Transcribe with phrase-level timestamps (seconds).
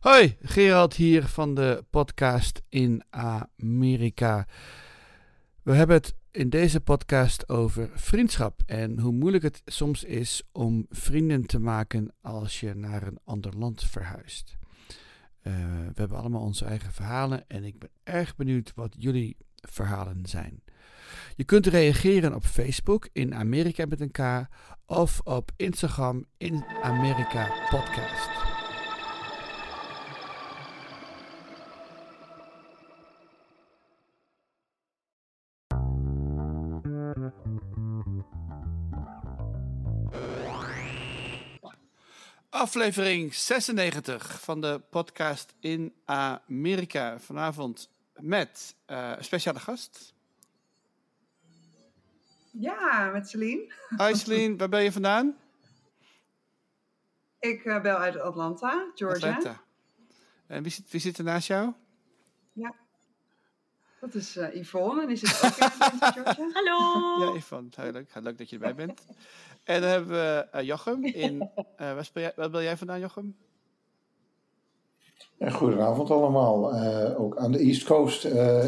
[0.00, 4.46] Hoi, Gerald hier van de podcast in Amerika.
[5.62, 10.86] We hebben het in deze podcast over vriendschap en hoe moeilijk het soms is om
[10.90, 14.56] vrienden te maken als je naar een ander land verhuist.
[15.42, 20.26] Uh, we hebben allemaal onze eigen verhalen en ik ben erg benieuwd wat jullie verhalen
[20.26, 20.62] zijn.
[21.36, 24.48] Je kunt reageren op Facebook in Amerika met een K
[24.86, 28.49] of op Instagram in Amerika Podcast.
[42.50, 47.20] Aflevering 96 van de podcast in Amerika.
[47.20, 50.14] Vanavond met uh, een speciale gast.
[52.50, 53.72] Ja, met Celine.
[53.96, 55.36] Hi Celine, waar ben je vandaan?
[57.38, 59.28] Ik uh, bel uit Atlanta, Georgia.
[59.28, 59.60] Atlanta.
[60.46, 61.72] En wie zit, wie zit er naast jou?
[62.52, 62.74] Ja,
[64.00, 65.02] dat is uh, Yvonne.
[65.02, 65.56] En is het ook
[65.92, 66.50] in Georgia?
[66.52, 67.32] Hallo!
[67.32, 67.92] Ja, Yvonne.
[68.22, 69.06] Leuk dat je erbij bent.
[69.64, 71.04] En dan hebben we uh, Jochem.
[71.04, 73.36] In, uh, waar, jij, waar ben jij vandaan, Jochem?
[75.38, 76.74] Ja, goedenavond allemaal.
[76.74, 78.24] Uh, ook aan de East Coast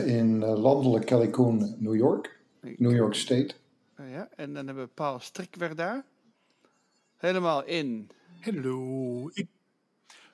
[0.06, 2.40] in landelijk Calicoon, New York.
[2.60, 3.54] New York State.
[3.96, 6.04] ja, en dan hebben we Paul Strikweg daar.
[7.16, 8.10] Helemaal in...
[8.40, 9.30] Hallo.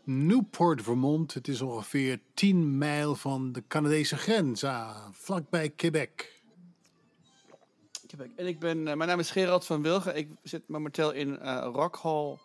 [0.05, 1.34] Newport, Vermont.
[1.34, 6.38] Het is ongeveer 10 mijl van de Canadese grens, ah, vlakbij Quebec.
[8.17, 10.17] En ik ben, uh, mijn naam is Gerald van Wilgen.
[10.17, 12.39] Ik zit momenteel in uh, Rock Hall,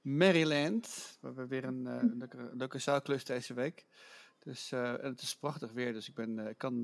[0.00, 1.18] Maryland.
[1.20, 3.84] We hebben weer een uh, leuke, leuke zaalklus deze week.
[4.38, 6.80] Dus en het is prachtig weer, dus ik ben, kan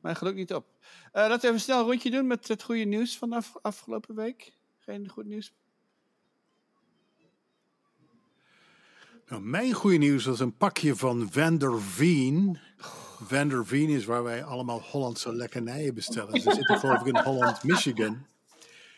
[0.00, 0.66] mijn geluk niet op.
[1.12, 4.52] laten we even snel een rondje doen met het goede nieuws van afgelopen week.
[4.78, 5.52] Geen goed nieuws?
[9.28, 12.58] Nou, mijn goede nieuws was een pakje van Vander Veen.
[12.76, 16.40] Vander Veen is waar wij allemaal Hollandse lekkernijen bestellen.
[16.40, 18.26] Ze zitten geloof ik in Holland, Michigan.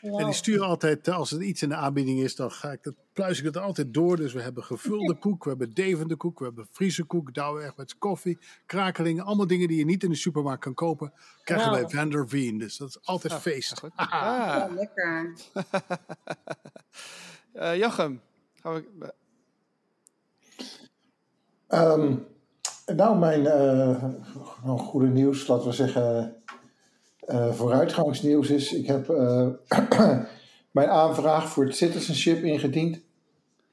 [0.03, 2.95] En die sturen altijd, als er iets in de aanbieding is, dan ga ik dat,
[3.13, 4.17] pluis ik het altijd door.
[4.17, 7.99] Dus we hebben gevulde koek, we hebben devende koek, we hebben Friese koek, Douwe met
[7.99, 9.25] koffie, krakelingen.
[9.25, 11.13] Allemaal dingen die je niet in de supermarkt kan kopen,
[11.45, 11.81] krijgen wow.
[11.81, 12.59] bij Vander Veen.
[12.59, 13.79] Dus dat is altijd feest.
[13.79, 13.91] Goed.
[14.13, 14.75] Ah.
[14.75, 15.33] lekker.
[17.55, 18.21] uh, Jochem,
[18.55, 19.15] gaan we...
[21.69, 22.27] Um,
[22.87, 24.05] nou, mijn uh,
[24.65, 26.37] nou, goede nieuws, laten we zeggen,
[27.29, 29.49] uh, vooruitgangsnieuws is: ik heb uh,
[30.71, 33.01] mijn aanvraag voor het citizenship ingediend.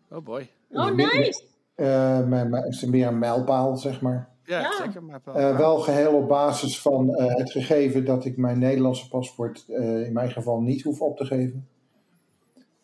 [0.09, 0.50] Oh boy.
[0.72, 1.44] Oh, nice.
[1.75, 4.30] mijn, mijn, is meer een mijlpaal, zeg maar.
[4.44, 4.72] Ja, ja.
[4.78, 5.03] zeker.
[5.03, 5.22] Maar
[5.58, 10.62] wel geheel op basis van het gegeven dat ik mijn Nederlandse paspoort in mijn geval
[10.62, 11.68] niet hoef op te geven.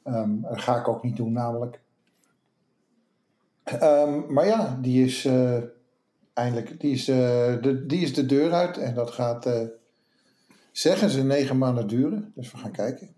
[0.07, 1.80] Um, dat ga ik ook niet doen, namelijk.
[3.81, 5.62] Um, maar ja, die is uh,
[6.35, 7.16] eindelijk die is, uh,
[7.62, 8.78] de, die is de deur uit.
[8.78, 9.62] En dat gaat, uh,
[10.72, 12.31] zeggen ze, negen maanden duren.
[12.35, 13.16] Dus we gaan kijken.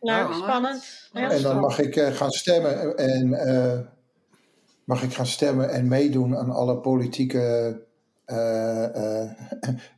[0.00, 1.08] Nou, oh, spannend.
[1.12, 3.28] En dan mag ik gaan stemmen en
[4.84, 7.82] mag ik gaan stemmen en meedoen aan alle politieke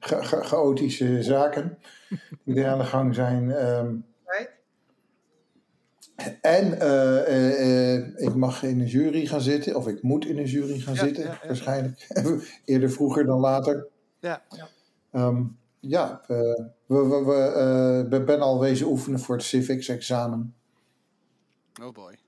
[0.50, 1.78] chaotische zaken
[2.44, 3.50] die er aan de gang zijn.
[3.50, 4.04] Um,
[6.40, 10.44] en uh, uh, ik mag in een jury gaan zitten, of ik moet in een
[10.44, 11.46] jury gaan ja, zitten, ja, ja.
[11.46, 12.06] waarschijnlijk.
[12.64, 13.86] Eerder vroeger dan later.
[14.20, 14.68] Ja, ja.
[15.26, 20.54] Um, ja we, we, we, we ben al wezen oefenen voor het civics examen.
[21.82, 22.18] Oh boy.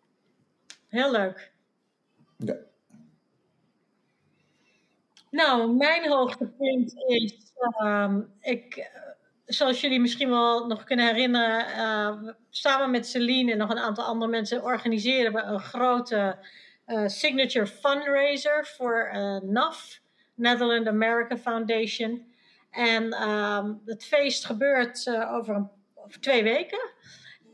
[0.89, 1.53] Heel leuk.
[2.37, 2.57] Ja.
[5.31, 8.91] Nou, mijn hoogtepunt is, um, ik
[9.49, 14.05] zoals jullie misschien wel nog kunnen herinneren, uh, samen met Celine en nog een aantal
[14.05, 16.39] andere mensen organiseren we een grote
[16.87, 20.01] uh, signature fundraiser voor uh, NAF,
[20.35, 22.33] Netherlands America Foundation.
[22.71, 25.69] En um, het feest gebeurt over, een,
[26.21, 26.91] twee weken.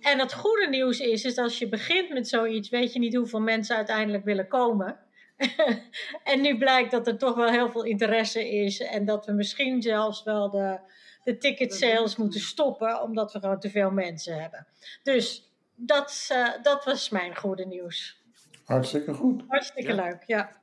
[0.00, 3.40] En het goede nieuws is, is als je begint met zoiets, weet je niet hoeveel
[3.40, 4.98] mensen uiteindelijk willen komen.
[6.24, 9.82] en nu blijkt dat er toch wel heel veel interesse is en dat we misschien
[9.82, 10.78] zelfs wel de
[11.24, 14.66] de ticket sales moeten stoppen, omdat we gewoon te veel mensen hebben.
[15.02, 18.22] Dus dat, uh, dat was mijn goede nieuws.
[18.64, 19.42] Hartstikke goed.
[19.48, 20.02] Hartstikke ja.
[20.02, 20.62] leuk, ja.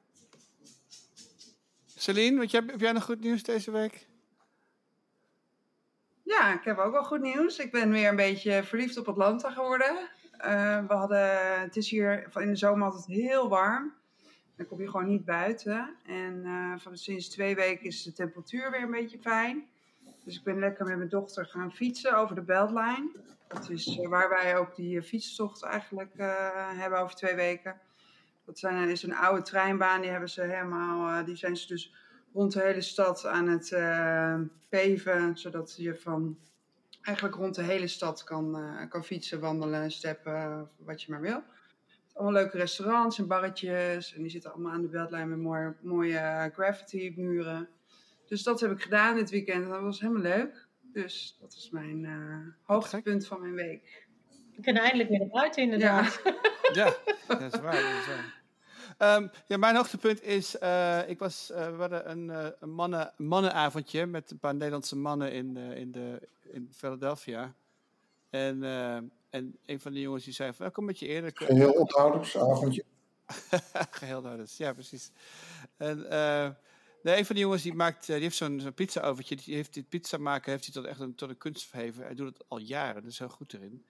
[1.96, 4.08] Celine, wat heb jij nog goed nieuws deze week?
[6.24, 7.60] Ja, ik heb ook wel goed nieuws.
[7.60, 10.10] Ik ben weer een beetje verliefd op Atlanta geworden.
[10.46, 13.94] Uh, we hadden, het is hier in de zomer altijd heel warm.
[14.56, 15.96] Dan kom je gewoon niet buiten.
[16.06, 19.70] En uh, van, sinds twee weken is de temperatuur weer een beetje fijn.
[20.32, 23.12] Dus ik ben lekker met mijn dochter gaan fietsen over de Beltline.
[23.48, 26.28] Dat is uh, waar wij ook die uh, fietstocht eigenlijk uh,
[26.80, 27.80] hebben over twee weken.
[28.46, 31.94] Dat zijn, is een oude treinbaan, die hebben ze helemaal, eh, die zijn ze dus
[32.34, 34.40] rond de hele stad aan het uh,
[34.70, 36.38] peven, zodat je van
[37.02, 38.58] eigenlijk rond de hele stad kan,
[38.90, 41.44] kan fietsen, wandelen, steppen, wat je maar wil.
[42.14, 44.14] Allemaal leuke restaurants en barretjes.
[44.16, 47.70] En die zitten allemaal aan de beltlijn met mooie, mooie graffiti muren.
[48.32, 50.68] Dus dat heb ik gedaan dit weekend en dat was helemaal leuk.
[50.82, 54.08] Dus dat is mijn uh, hoogtepunt van mijn week.
[54.56, 56.22] We kunnen eindelijk weer naar buiten inderdaad.
[56.24, 56.34] Ja,
[56.86, 56.96] ja
[57.28, 57.72] dat is waar.
[57.72, 59.18] Dat is waar.
[59.18, 63.14] Um, ja, mijn hoogtepunt is, uh, ik was, uh, we hadden een, uh, een mannen,
[63.18, 67.54] mannenavondje met een paar Nederlandse mannen in, in, de, in Philadelphia.
[68.30, 68.64] En,
[69.30, 71.32] en een van de jongens die zei van, kom met je eerder.
[71.34, 72.84] Geheel onthoudersavondje.
[74.00, 75.12] Geheel onthoudersavondje, ja precies.
[75.78, 76.06] En
[77.04, 79.74] nee, een van de jongens die maakt, die heeft zo'n zo pizza overtje, die heeft
[79.74, 82.04] dit pizza maken, heeft hij tot echt een, tot een kunst verheven.
[82.04, 83.86] Hij doet het al jaren, dus heel goed erin.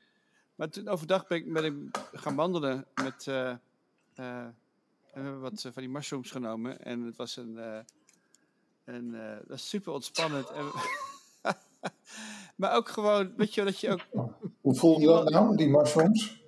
[0.56, 3.28] Maar toen overdag ben ik, ben ik gaan wandelen met...
[5.14, 6.84] En we hebben wat van die mushrooms genomen.
[6.84, 7.54] En het was een.
[7.58, 7.78] Uh,
[8.86, 10.50] een dat was super ontspannend.
[10.50, 10.66] En
[12.56, 14.08] maar ook gewoon, weet je dat je ook.
[14.62, 16.41] Hoe voel je dat nou, die mushrooms?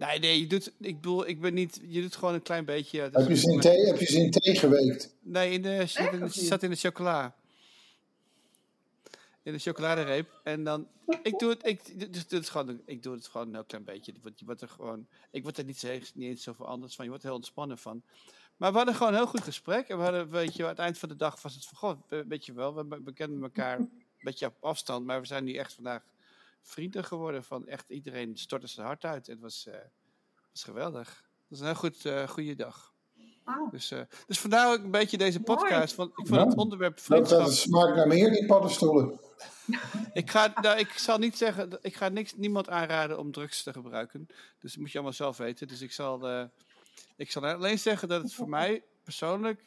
[0.00, 3.00] Nee, nee, je doet, ik bedoel, ik ben niet, je doet gewoon een klein beetje.
[3.00, 5.14] Heb je, ze in thee, heb je ze in thee geweekt?
[5.20, 7.34] Nee, in de, zat, in de, zat in de chocola.
[9.42, 10.40] In de chocoladereep.
[10.44, 10.88] En dan,
[11.22, 14.12] ik doe het, ik, dus, dus gewoon, ik doe het gewoon een heel klein beetje.
[14.12, 17.04] Je wordt er gewoon, ik word er niet, niet eens zoveel anders van.
[17.04, 18.02] Je wordt er heel ontspannen van.
[18.56, 19.88] Maar we hadden gewoon een heel goed gesprek.
[19.88, 22.26] En we hadden, weet je, aan het eind van de dag was het van, goh,
[22.28, 25.06] weet je wel, we, we kennen elkaar een beetje op afstand.
[25.06, 26.02] Maar we zijn nu echt vandaag
[26.62, 27.44] vrienden geworden.
[27.44, 29.26] Van echt iedereen stortte zijn hart uit.
[29.26, 29.74] Het was, uh,
[30.50, 31.08] was geweldig.
[31.08, 32.92] Het was een heel goed, uh, goede dag.
[33.44, 33.70] Oh.
[33.70, 35.94] Dus, uh, dus vandaar ook een beetje deze podcast.
[35.94, 37.38] Want ik vond het onderwerp vriendschap...
[37.38, 39.20] Dat, dat smaakt naar meer, die paddenstoelen.
[40.12, 43.72] ik, ga, nou, ik zal niet zeggen, ik ga niks, niemand aanraden om drugs te
[43.72, 44.26] gebruiken.
[44.58, 45.68] Dus dat moet je allemaal zelf weten.
[45.68, 46.44] Dus ik zal, uh,
[47.16, 49.64] ik zal alleen zeggen dat het voor mij persoonlijk,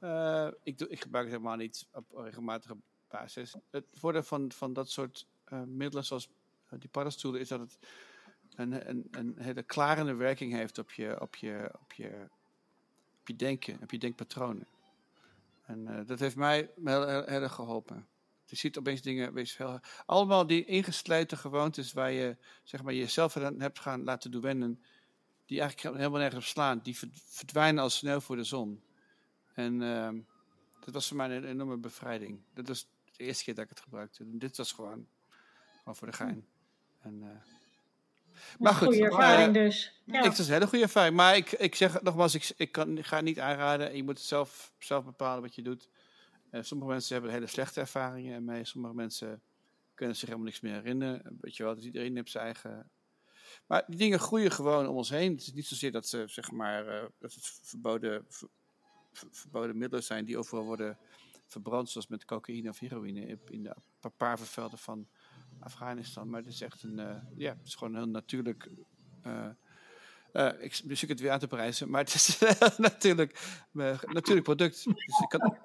[0.00, 2.76] uh, ik, doe, ik gebruik het helemaal niet op regelmatige
[3.08, 3.54] basis.
[3.70, 6.28] Het voordeel van, van dat soort middelen zoals
[6.70, 7.78] die paddenstoelen is dat het
[8.56, 12.28] een, hele klarende werking heeft op je, op je, op je,
[13.20, 14.66] op je denken, op je denkpatronen.
[15.66, 18.06] En dat heeft mij heel, erg geholpen.
[18.44, 19.58] Je ziet opeens dingen, wees
[20.06, 24.82] allemaal die ingesleten gewoontes waar je zeg maar, jezelf hebt gaan laten doen wennen,
[25.46, 28.82] die eigenlijk helemaal nergens op slaan, die verdwijnen als sneeuw voor de zon.
[29.54, 30.08] En uh,
[30.84, 32.40] dat was voor mij een enorme bevrijding.
[32.54, 34.24] Dat was de eerste keer dat ik het gebruikte.
[34.38, 35.06] Dit was gewoon,
[35.86, 36.46] gewoon voor de gein.
[37.00, 37.28] En, uh,
[38.58, 40.02] maar goed, goede ervaring dus.
[40.04, 40.18] Ja.
[40.18, 41.16] Ik, dat is een hele goede ervaring.
[41.16, 43.96] Maar ik, ik zeg nogmaals, ik, ik, kan, ik ga het niet aanraden.
[43.96, 45.88] Je moet het zelf, zelf bepalen wat je doet.
[46.50, 48.64] Uh, sommige mensen hebben hele slechte ervaringen ermee.
[48.64, 49.42] Sommige mensen
[49.94, 51.38] kunnen zich helemaal niks meer herinneren.
[51.40, 52.90] Weet je wel, dus iedereen heeft zijn eigen...
[53.66, 55.32] Maar die dingen groeien gewoon om ons heen.
[55.32, 58.48] Het is niet zozeer dat ze, zeg maar, uh, dat het verboden, ver,
[59.30, 60.98] verboden middelen zijn die overal worden
[61.46, 65.08] verbrand, zoals met cocaïne of heroïne in de papavervelden van
[65.60, 66.30] Afghanistan.
[66.30, 68.70] Maar het is echt een, uh, ja, het is gewoon heel natuurlijk...
[69.26, 69.48] Uh,
[70.58, 72.38] ik zoek het weer aan te prijzen, maar het is
[72.78, 74.84] natuurlijk natuurlijk product.
[74.84, 75.56] Dus ik kan,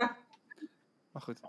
[1.12, 1.40] maar goed.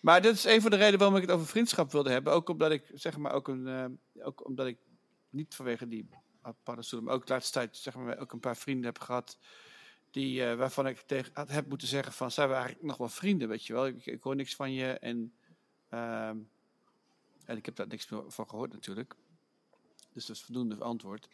[0.00, 2.32] Maar dit is een van de redenen waarom ik het over vriendschap wilde hebben.
[2.32, 4.78] Ook omdat ik, zeg maar, ook, een, uh, ook omdat ik
[5.30, 6.08] niet vanwege die
[6.62, 9.38] paddenstoelen, maar ook de laatste tijd, zeg maar, ook een paar vrienden heb gehad.
[10.10, 13.48] Die, uh, waarvan ik tegen heb moeten zeggen van, zijn we eigenlijk nog wel vrienden,
[13.48, 13.86] weet je wel.
[13.86, 15.34] Ik, ik hoor niks van je en,
[15.90, 16.30] uh,
[17.46, 19.14] en ik heb daar niks van gehoord natuurlijk.
[20.12, 21.28] Dus dat is voldoende antwoord.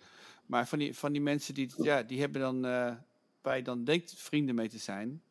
[0.46, 2.94] Maar van die, van die mensen die, ja, die hebben dan, uh,
[3.40, 5.22] waar je dan denkt vrienden mee te zijn,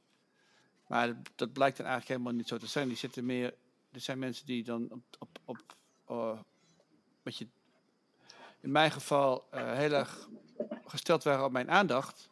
[0.88, 2.88] maar dat, blijkt dan eigenlijk helemaal niet zo te zijn.
[2.88, 3.53] Die zitten meer.
[3.91, 5.03] Er zijn mensen die dan op.
[5.19, 5.57] op, op
[6.09, 6.39] uh,
[7.23, 7.47] wat je,
[8.59, 10.29] in mijn geval uh, heel erg
[10.85, 12.29] gesteld waren op mijn aandacht.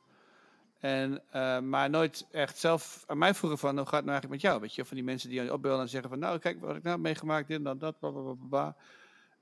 [0.80, 4.42] En, uh, maar nooit echt zelf aan mij vroegen van hoe gaat het nou eigenlijk
[4.42, 4.62] met jou?
[4.62, 6.84] Weet je, van die mensen die je opbellen en zeggen van nou kijk wat ik
[6.84, 8.00] nou meegemaakt, dit en dat,
[8.50, 8.76] bla,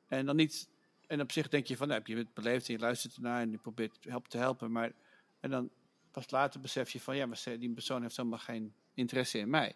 [0.08, 0.70] En dan niet,
[1.08, 3.42] en op zich denk je van nou, heb je het beleefd en je luistert ernaar
[3.42, 4.72] en je probeert help te helpen.
[4.72, 4.92] Maar,
[5.40, 5.70] en dan
[6.12, 9.76] pas later besef je van ja, maar die persoon heeft helemaal geen interesse in mij.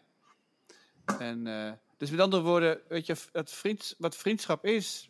[1.20, 3.16] En, uh, dus met andere woorden, weet je,
[3.98, 5.10] wat vriendschap is,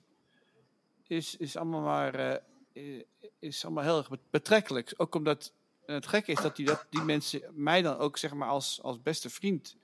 [1.07, 2.41] is, is allemaal maar
[2.73, 3.03] uh,
[3.39, 4.93] is allemaal heel erg betrekkelijk.
[4.97, 5.53] Ook omdat
[5.93, 9.01] het gekke is dat die, dat die mensen mij dan ook zeg maar als, als
[9.01, 9.75] beste vriend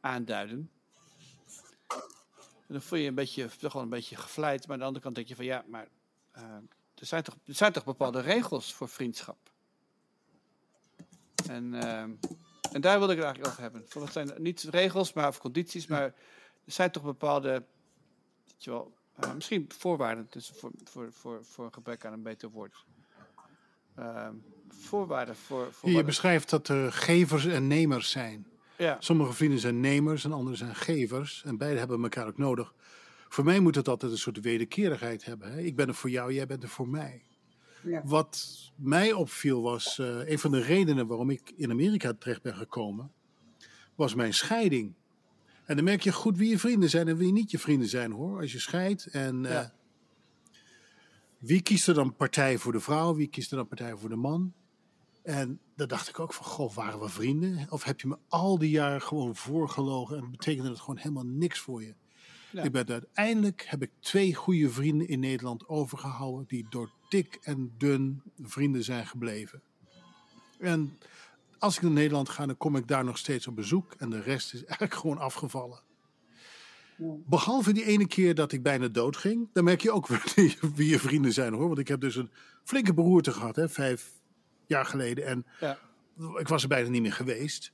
[0.00, 0.70] aanduiden.
[2.66, 4.66] En dan voel je een beetje, toch wel een beetje gevleid.
[4.66, 5.88] Maar aan de andere kant denk je van ja, maar
[6.36, 6.42] uh,
[6.94, 9.50] er, zijn toch, er zijn toch bepaalde regels voor vriendschap.
[11.48, 11.74] En
[12.72, 13.84] en daar wilde ik het eigenlijk over hebben.
[13.92, 17.50] Dat zijn niet regels, maar of condities, maar er zijn toch bepaalde,
[18.44, 18.92] weet je wel,
[19.24, 22.84] uh, misschien voorwaarden dus voor, voor, voor, voor een gebrek aan een beter woord.
[24.80, 25.68] Voorwaarden voor...
[25.72, 28.46] voor Je beschrijft dat er gevers en nemers zijn.
[28.78, 28.96] ja.
[29.00, 31.42] Sommige vrienden zijn nemers en anderen zijn gevers.
[31.44, 32.74] En beide hebben elkaar ook nodig.
[33.28, 35.52] Voor mij moet het altijd een soort wederkerigheid hebben.
[35.52, 35.60] Hè?
[35.60, 37.22] Ik ben er voor jou, jij bent er voor mij.
[37.82, 38.02] Ja.
[38.04, 42.54] Wat mij opviel was, eh, een van de redenen waarom ik in Amerika terecht ben
[42.54, 43.12] gekomen,
[43.94, 44.94] was mijn scheiding.
[45.64, 48.12] En dan merk je goed wie je vrienden zijn en wie niet je vrienden zijn
[48.12, 48.40] hoor.
[48.40, 49.72] Als je scheidt en eh, Ja.
[51.38, 54.16] wie kiest er dan partij voor de vrouw, wie kiest er dan partij voor de
[54.16, 54.52] man.
[55.22, 57.66] En dan dacht ik ook van, goh, waren we vrienden?
[57.70, 61.58] Of heb je me al die jaren gewoon voorgelogen en betekende het gewoon helemaal niks
[61.58, 61.94] voor je?
[62.50, 62.62] Ja.
[62.62, 67.72] Ik ben uiteindelijk heb ik twee goede vrienden in Nederland overgehouden die door dik en
[67.78, 69.62] dun vrienden zijn gebleven.
[70.58, 70.98] En
[71.58, 74.20] als ik naar Nederland ga, dan kom ik daar nog steeds op bezoek en de
[74.20, 75.80] rest is eigenlijk gewoon afgevallen.
[76.96, 77.14] Ja.
[77.26, 80.06] Behalve die ene keer dat ik bijna dood ging, dan merk je ook
[80.76, 81.66] wie je vrienden zijn hoor.
[81.66, 82.30] Want ik heb dus een
[82.64, 84.20] flinke beroerte gehad, hè, vijf
[84.66, 85.26] jaar geleden.
[85.26, 85.78] En Ja.
[86.38, 87.72] ik was er bijna niet meer geweest.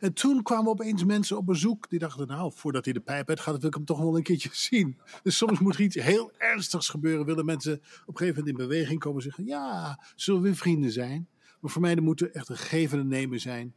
[0.00, 3.40] En toen kwamen opeens mensen op bezoek die dachten, nou, voordat hij de pijp uit
[3.40, 4.98] gaat, wil ik hem toch wel een keertje zien.
[5.22, 7.26] Dus soms moet er iets heel ernstigs gebeuren.
[7.26, 10.92] Willen mensen op een gegeven moment in beweging komen en zeggen, ja, zullen we vrienden
[10.92, 11.28] zijn?
[11.60, 13.74] Maar voor mij moet er echt een geven en nemen zijn.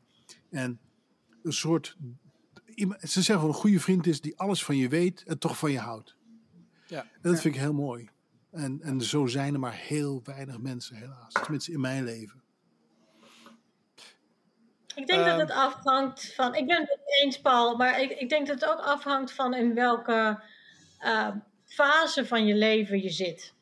[0.49, 0.79] En
[1.43, 1.97] een soort,
[3.01, 5.71] ze zeggen wel een goede vriend is die alles van je weet en toch van
[5.71, 6.15] je houdt.
[6.87, 7.01] Ja.
[7.01, 8.09] En dat vind ik heel mooi.
[8.51, 11.33] En, en zo zijn er maar heel weinig mensen, helaas.
[11.33, 12.41] Tenminste in mijn leven.
[14.95, 15.39] Ik denk dat Ehm.
[15.39, 16.55] het afhangt van.
[16.55, 19.73] Ik ben het eens, Paul, maar ik, ik denk dat het ook afhangt van in
[19.73, 20.41] welke
[20.99, 21.27] eh,
[21.65, 23.53] fase van je leven je zit.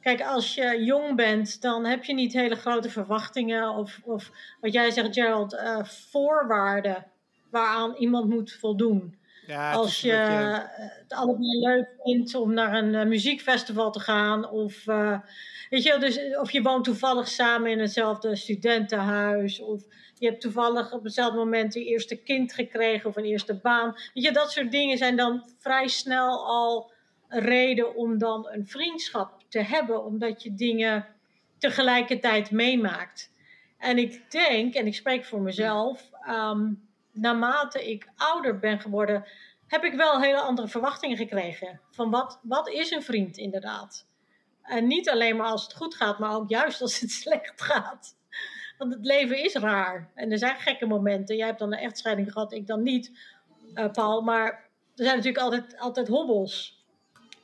[0.00, 4.30] Kijk, als je jong bent, dan heb je niet hele grote verwachtingen of, of
[4.60, 7.06] wat jij zegt, Gerald, eh, voorwaarden
[7.50, 9.18] waaraan iemand moet voldoen.
[9.50, 14.00] Ja, Als je beetje- eh, het allebei leuk vindt om naar een eh, muziekfestival te
[14.00, 14.50] gaan.
[14.50, 15.18] Of, eh,
[15.70, 19.60] weet je, dus, of je woont toevallig samen in hetzelfde studentenhuis.
[19.60, 19.82] Of
[20.18, 23.92] je hebt toevallig op hetzelfde moment je eerste kind gekregen of een eerste baan.
[24.14, 26.92] Weet je, dat soort dingen zijn dan vrij snel al
[27.28, 30.04] een reden om dan een vriendschap te hebben.
[30.04, 31.06] Omdat je dingen
[31.58, 33.32] tegelijkertijd meemaakt.
[33.78, 36.72] En ik denk, en ik spreek voor mezelf, ehm,
[37.12, 39.24] naarmate ik ouder ben geworden,
[39.66, 41.80] heb ik wel hele andere verwachtingen gekregen.
[41.90, 44.06] Van wat, wat is een vriend inderdaad?
[44.62, 48.16] En niet alleen maar als het goed gaat, maar ook juist als het slecht gaat.
[48.78, 50.10] Want het leven is raar.
[50.14, 51.36] En er zijn gekke momenten.
[51.36, 53.18] Jij hebt dan een echtscheiding gehad, ik dan niet,
[53.74, 54.20] eh, Paul.
[54.20, 54.46] Maar
[54.96, 56.84] er zijn natuurlijk altijd, altijd hobbels.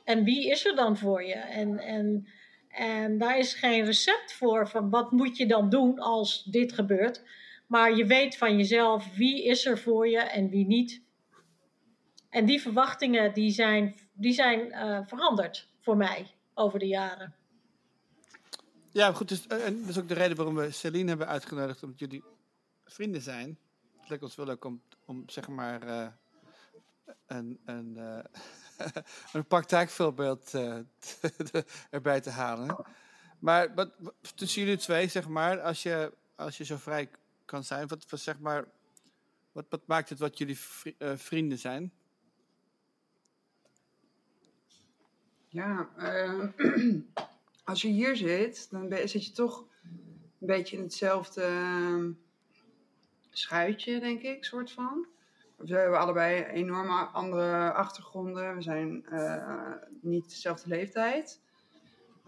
[0.03, 1.33] En wie is er dan voor je?
[1.33, 2.27] En, en,
[2.69, 7.23] en daar is geen recept voor van wat moet je dan doen als dit gebeurt.
[7.67, 11.01] Maar je weet van jezelf wie is er voor je en wie niet.
[12.29, 17.35] En die verwachtingen die zijn, die zijn eh, veranderd voor mij over de jaren.
[18.91, 19.29] Ja, goed.
[19.29, 21.83] Dus, eh, en dat is ook de reden waarom we Celine hebben uitgenodigd.
[21.83, 22.23] Omdat jullie
[22.85, 23.57] vrienden zijn.
[23.99, 26.07] Het lijkt ons wel leuk om, om zeg maar, eh,
[27.27, 27.97] een, een,
[29.33, 30.53] een praktijkvoorbeeld
[31.89, 32.85] erbij te halen.
[33.39, 33.93] Maar wat-
[34.35, 37.09] tussen jullie twee, zeg maar, als je, als je zo vrij
[37.47, 38.65] kan zijn, wat, zeg maar,
[39.51, 40.57] wat, maakt het wat jullie
[40.97, 41.91] eh, vrienden zijn?
[45.47, 46.47] Ja, eh,
[47.63, 49.65] als je hier zit, dan ben- zit je toch
[50.39, 52.11] een beetje in hetzelfde ehm,
[53.31, 55.07] schuitje, denk ik, soort van.
[55.55, 58.55] We hebben allebei enorme andere achtergronden.
[58.55, 61.41] We zijn eh, niet dezelfde leeftijd.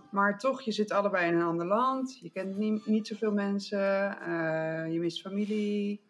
[0.09, 2.19] Maar toch, je zit allebei in een ander land.
[2.21, 4.19] Je kent niet, niet zoveel mensen.
[4.21, 6.01] eh, je mist familie.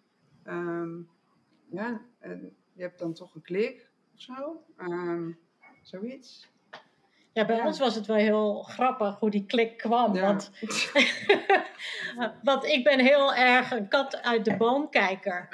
[0.43, 0.89] Ehm,
[1.71, 2.01] ja,
[2.73, 4.63] je hebt dan toch een klik of zo.
[4.77, 5.31] Ehm,
[5.81, 6.47] zoiets.
[7.33, 7.65] Ja, bij Ja.
[7.65, 10.15] ons was het wel heel grappig hoe die klik kwam.
[10.15, 10.21] Ja.
[10.21, 10.51] Want,
[12.43, 15.47] want ik ben heel erg een kat uit de boom kijker.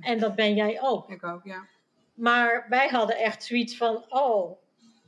[0.00, 1.10] En dat ben jij ook.
[1.10, 1.66] Ik ook, ja.
[2.14, 4.58] Maar wij hadden echt zoiets van: oh,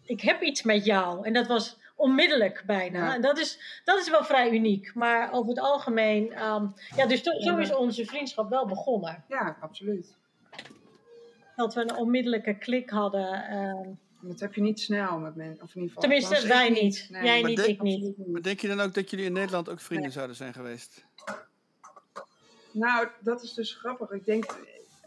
[0.05, 1.27] ik heb iets met jou.
[1.27, 2.99] En dat was onmiddellijk bijna.
[3.07, 3.15] Ja.
[3.15, 4.95] En dat is, dat is wel vrij uniek.
[4.95, 6.67] Maar over het algemeen, ehm,
[6.97, 9.25] ja, dus to- zo is onze vriendschap wel begonnen.
[9.29, 10.17] Ja, absoluut.
[11.57, 13.45] Dat we een onmiddellijke klik hadden.
[13.49, 13.89] ehm,
[14.21, 15.65] Dat heb je niet snel met mensen.
[15.65, 16.03] Of in ieder geval.
[16.19, 17.07] tenminste, wij niet.
[17.11, 17.25] Nee.
[17.25, 18.27] Jij Maar niet, ik niet.
[18.27, 21.05] Maar denk je dan ook dat jullie in Nederland ook vrienden zouden zijn geweest?
[22.73, 24.11] Nou, dat is dus grappig.
[24.11, 24.57] Ik denk,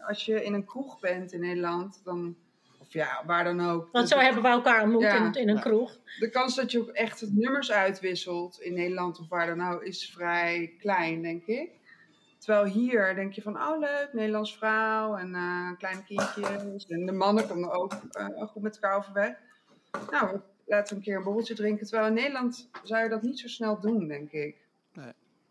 [0.08, 2.36] als je in een kroeg bent in Nederland, dan.
[2.96, 3.90] Ja, waar dan ook.
[3.92, 5.16] Want zo hebben we elkaar ontmoet Ja.
[5.26, 5.62] in, in een Ja.
[5.62, 5.98] kroeg.
[6.20, 9.84] De kans dat je ook echt het nummers uitwisselt in Nederland of waar dan ook
[9.84, 11.70] is vrij klein, denk ik.
[12.38, 16.86] Terwijl hier denk je van, oh leuk, Nederlands vrouw en eh kleine kindjes.
[16.88, 19.36] En de mannen komen ook eh, goed met elkaar overweg.
[20.12, 21.88] Nou, laten we een keer een borreltje drinken.
[21.88, 24.56] Terwijl in Nederland zou je dat niet zo snel doen, denk ik.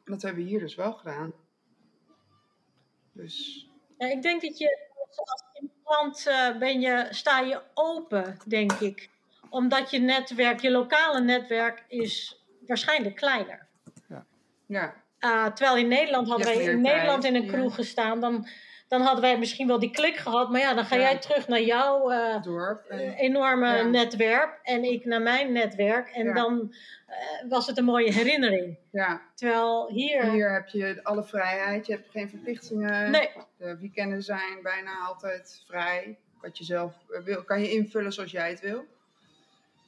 [0.05, 1.33] dat hebben we hier dus wel gedaan.
[3.13, 5.45] Dus Ja, ik denk dat je als
[5.85, 9.09] immigrant eh, ben je, sta je open, denk ik.
[9.49, 13.67] Omdat je netwerk, je lokale netwerk is waarschijnlijk kleiner.
[14.67, 17.53] ja, Uh, terwijl in Nederland hadden wij in Nederland in een ja.
[17.53, 18.49] kroeg gestaan, dan,
[18.89, 20.51] dan hadden wij misschien wel die klik gehad.
[20.51, 21.01] Maar ja, dan ga Ja.
[21.03, 22.85] jij terug naar jouw eh, dorp.
[22.87, 23.83] En, enorme Ja.
[23.83, 26.09] netwerk en ik naar mijn netwerk.
[26.09, 26.33] En Ja.
[26.33, 26.75] dan
[27.07, 28.79] eh, was het een mooie herinnering.
[28.91, 30.31] ja, Terwijl hier.
[30.31, 31.87] hier heb je alle vrijheid.
[31.87, 33.11] Je hebt geen verplichtingen.
[33.11, 36.19] Nee, De weekenden zijn bijna altijd vrij.
[36.41, 38.85] Wat je zelf eh, wil, kan je invullen zoals jij het wil.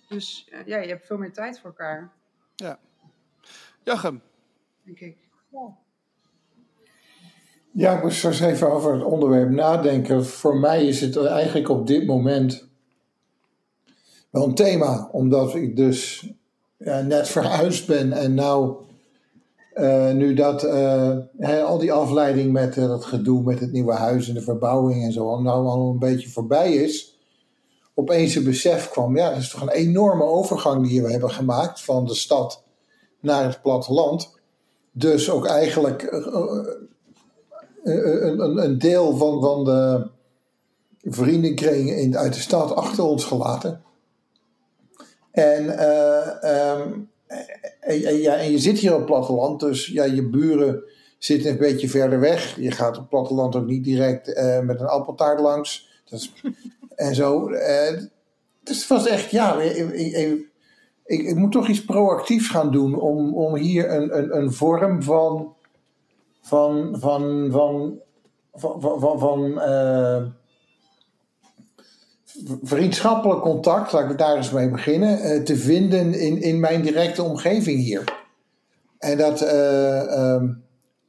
[0.08, 2.10] Dus eh, ja, je hebt veel meer tijd voor elkaar,
[3.82, 4.22] Jochem,
[4.82, 5.16] denk ik.
[5.48, 5.76] Ja,
[7.76, 10.26] ik moest zo eens even over het onderwerp nadenken.
[10.26, 12.68] Voor mij is het eigenlijk op dit moment
[14.30, 16.30] wel een thema, omdat ik dus
[16.76, 18.76] ja, net verhuisd ben en nou,
[19.72, 21.18] eh, nu dat eh,
[21.64, 25.12] al die afleiding met eh, dat gedoe met het nieuwe huis en de verbouwing en
[25.12, 27.18] zo, nou al een beetje voorbij is,
[27.94, 31.80] opeens een besef kwam, ja, dat is toch een enorme overgang die we hebben gemaakt
[31.80, 32.62] van de stad
[33.20, 34.34] naar het platteland.
[34.92, 36.02] Dus ook eigenlijk
[37.86, 40.10] een, een, een deel van, van de
[41.02, 43.82] vriendenkring in, uit de stad achter ons gelaten.
[45.30, 46.92] En, eh, ehm,
[47.80, 50.82] en, en ja, en je zit hier op het platteland, dus ja, je buren
[51.18, 52.56] zitten een beetje verder weg.
[52.60, 55.88] Je gaat op het platteland ook niet direct eh, met een appeltaart langs.
[56.96, 57.48] En zo.
[57.48, 58.02] eh,
[58.62, 59.76] dus het was echt, ja, ik,
[61.04, 65.02] ik, ik moet toch iets proactiefs gaan doen om, om hier een, een, een vorm
[65.02, 65.55] van
[66.46, 68.00] van, van, van,
[68.52, 70.22] van, van, van, eh,
[72.62, 77.22] vriendschappelijk contact, laat ik daar eens mee beginnen, eh, te vinden in, in mijn directe
[77.22, 78.24] omgeving hier.
[78.98, 79.42] En dat,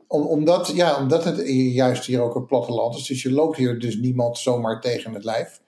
[0.07, 1.41] om, omdat, ja, omdat het
[1.73, 5.23] juist hier ook een platteland is, dus je loopt hier dus niemand zomaar tegen het
[5.23, 5.61] lijf,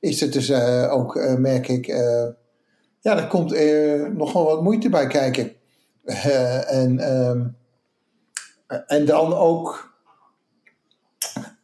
[0.00, 0.52] is het dus
[0.90, 1.86] ook, merk ik,
[3.00, 3.50] ja, er komt
[4.16, 5.52] nogal wat moeite bij kijken.
[6.66, 7.46] En ehm,
[8.68, 9.96] en dan ook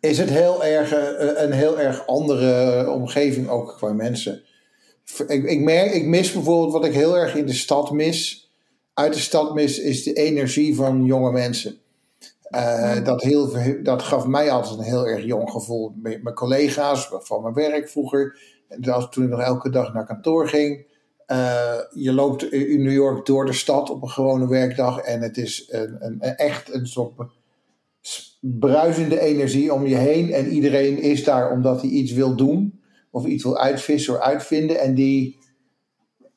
[0.00, 4.42] is het heel erg, eh, een heel erg andere omgeving ook qua mensen.
[5.26, 8.50] Ik, ik, merk, ik mis bijvoorbeeld wat ik heel erg in de stad mis.
[8.94, 11.78] Uit de stad mis is de energie van jonge mensen.
[12.42, 15.92] Eh, dat, heel, dat gaf mij altijd een heel erg jong gevoel.
[15.96, 18.38] Met mijn collega's van mijn werk vroeger.
[18.68, 20.86] En dat, toen ik nog elke dag naar kantoor ging.
[21.26, 25.36] Eh, je loopt in New York door de stad op een gewone werkdag en het
[25.36, 27.12] is een, een, echt een soort
[28.40, 30.32] bruisende energie om je heen.
[30.32, 34.80] En iedereen is daar omdat hij iets wil doen of iets wil uitvissen of uitvinden.
[34.80, 35.38] En die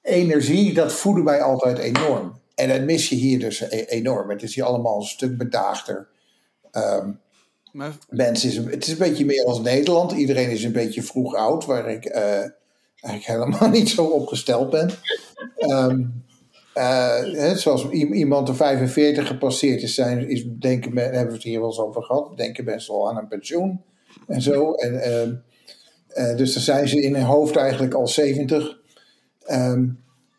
[0.02, 2.42] energie, dat voedde mij altijd enorm.
[2.56, 4.30] En dat mis je hier dus e- enorm.
[4.30, 6.08] Het is hier allemaal een stuk bedaagder.
[6.72, 7.12] Ehm,
[7.72, 10.12] maar mensen is, het is een beetje meer als Nederland.
[10.12, 12.44] Iedereen is een beetje vroeg oud, waar ik eh,
[13.02, 14.90] eigenlijk helemaal niet zo op gesteld ben.
[16.78, 21.60] Eh, hè, zoals iemand de 45 gepasseerd is, zijn, is denken, hebben we het hier
[21.60, 23.82] wel eens over gehad, denken mensen al aan een pensioen
[24.28, 24.74] en zo.
[24.74, 25.34] En, ehm,
[26.08, 28.78] eh, dus dan zijn ze in hun hoofd eigenlijk al 70.
[29.46, 29.88] Ehm,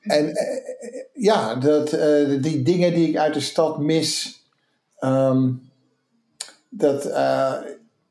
[0.00, 1.90] en eh, ja, dat,
[2.42, 4.42] die dingen die ik uit de stad mis,
[6.68, 7.04] dat,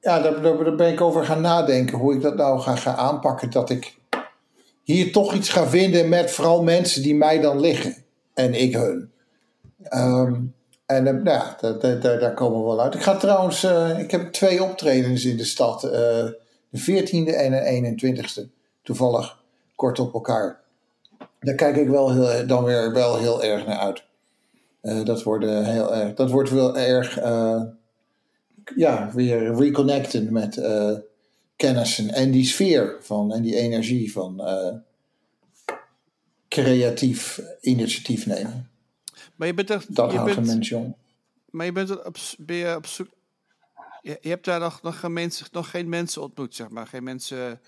[0.01, 1.97] ja, daar, daar ben ik over gaan nadenken.
[1.97, 3.51] Hoe ik dat nou ga, ga aanpakken.
[3.51, 3.97] Dat ik
[4.93, 7.95] hier toch iets ga vinden met vooral mensen die mij dan liggen.
[8.33, 9.11] En ik hun.
[9.83, 10.33] Ehm,
[10.85, 12.93] en eh, nou daar, komen we wel uit.
[12.93, 15.83] Ik ga trouwens, eh, ik heb twee optredens in de stad.
[15.83, 15.91] eh,
[16.69, 18.47] de 14e en de 21ste.
[18.83, 19.37] Toevallig
[19.75, 20.59] kort op elkaar.
[21.39, 24.03] Daar kijk ik wel heel, dan weer wel heel erg naar uit.
[25.05, 27.15] Dat, wordt, heel erg, dat wordt wel erg
[28.75, 30.55] ja, weer reconnecten met
[31.57, 34.75] kennissen en die sfeer van en die energie van eh,
[36.47, 38.69] creatief initiatief nemen.
[39.35, 40.95] Maar je bent er, Dat je houdt bent, een mens jong.
[41.49, 43.07] Maar je bent er op, ben je op zoek.
[44.01, 46.87] Je, je hebt daar nog, nog, geen mensen, nog geen mensen ontmoet, zeg maar.
[46.87, 47.61] Geen mensen.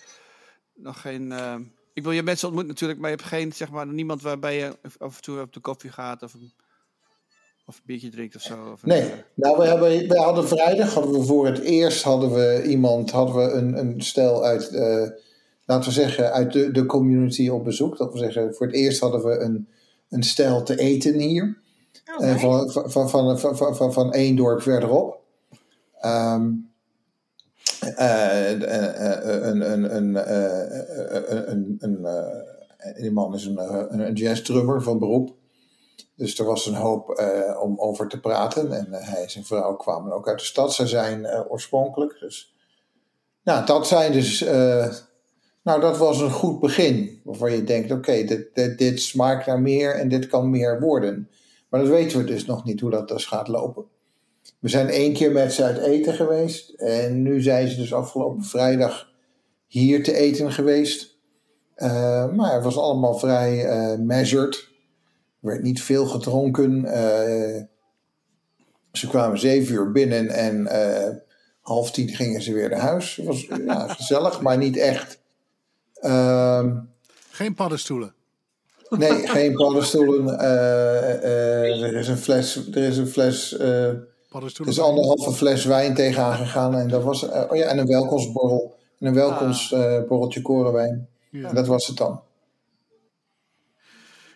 [0.75, 1.31] Nog geen.
[1.31, 1.55] eh,
[1.93, 4.77] ik wil je mensen ontmoet natuurlijk, maar je hebt geen, zeg maar, niemand waarbij je
[4.97, 6.53] af en toe op de koffie gaat of een,
[7.69, 8.71] of een biertje drinkt of zo.
[8.73, 12.33] Of Nee, eh, nou we, hebben, we hadden vrijdag hadden we voor het eerst hadden
[12.33, 15.07] we iemand, hadden we een, een stel uit, eh,
[15.65, 17.97] laten we zeggen, uit de, de community op bezoek.
[17.97, 19.67] Dat we zeggen, voor het eerst hadden we een,
[20.09, 21.57] een stel te eten hier.
[22.17, 25.21] Oh, Eh, van, van, van, van, van, van, van, van één dorp verderop.
[25.99, 26.41] Eh,
[28.49, 28.75] een,
[29.71, 30.15] een, een, een,
[31.51, 32.07] een, een,
[33.01, 35.37] die man is een, een jazzdrummer van beroep.
[36.15, 38.71] Dus er was een hoop eh, om over te praten.
[38.71, 40.73] En eh, hij en zijn vrouw kwamen ook uit de stad.
[40.73, 42.19] Ze zijn eh, oorspronkelijk.
[42.19, 42.55] Dus,
[43.43, 44.39] nou, dat zijn dus.
[45.63, 47.21] nou, dat was een goed begin.
[47.23, 51.29] Waarvan je denkt: oké, dit, dit, dit smaakt naar meer en dit kan meer worden.
[51.69, 53.85] Maar dat weten we dus nog niet hoe dat dus gaat lopen.
[54.59, 56.69] We zijn één keer met ze uit eten geweest.
[56.69, 59.07] En nu zijn ze dus afgelopen vrijdag
[59.67, 61.17] hier te eten geweest.
[62.35, 64.68] Maar het was allemaal vrij measured.
[65.41, 66.85] Er werd niet veel gedronken.
[66.85, 67.61] Eh,
[68.91, 71.15] ze kwamen zeven uur binnen en eh,
[71.61, 73.15] half tien gingen ze weer naar huis.
[73.15, 75.19] Het was ja, gezellig, maar niet echt.
[75.93, 76.75] Ehm,
[77.29, 78.13] Geen paddenstoelen.
[78.89, 80.39] nee, geen paddenstoelen.
[80.39, 82.67] Eh, eh, er is een fles.
[82.71, 83.57] Er is een fles.
[83.57, 83.85] eh,
[84.31, 86.75] er is anderhalve fles wijn tegenaan gegaan.
[86.75, 88.75] En, dat was, oh ja, en een welkomstborrel.
[88.99, 91.07] En een welkomstborreltje korenwijn.
[91.29, 91.49] Ja.
[91.49, 92.21] En dat was het dan.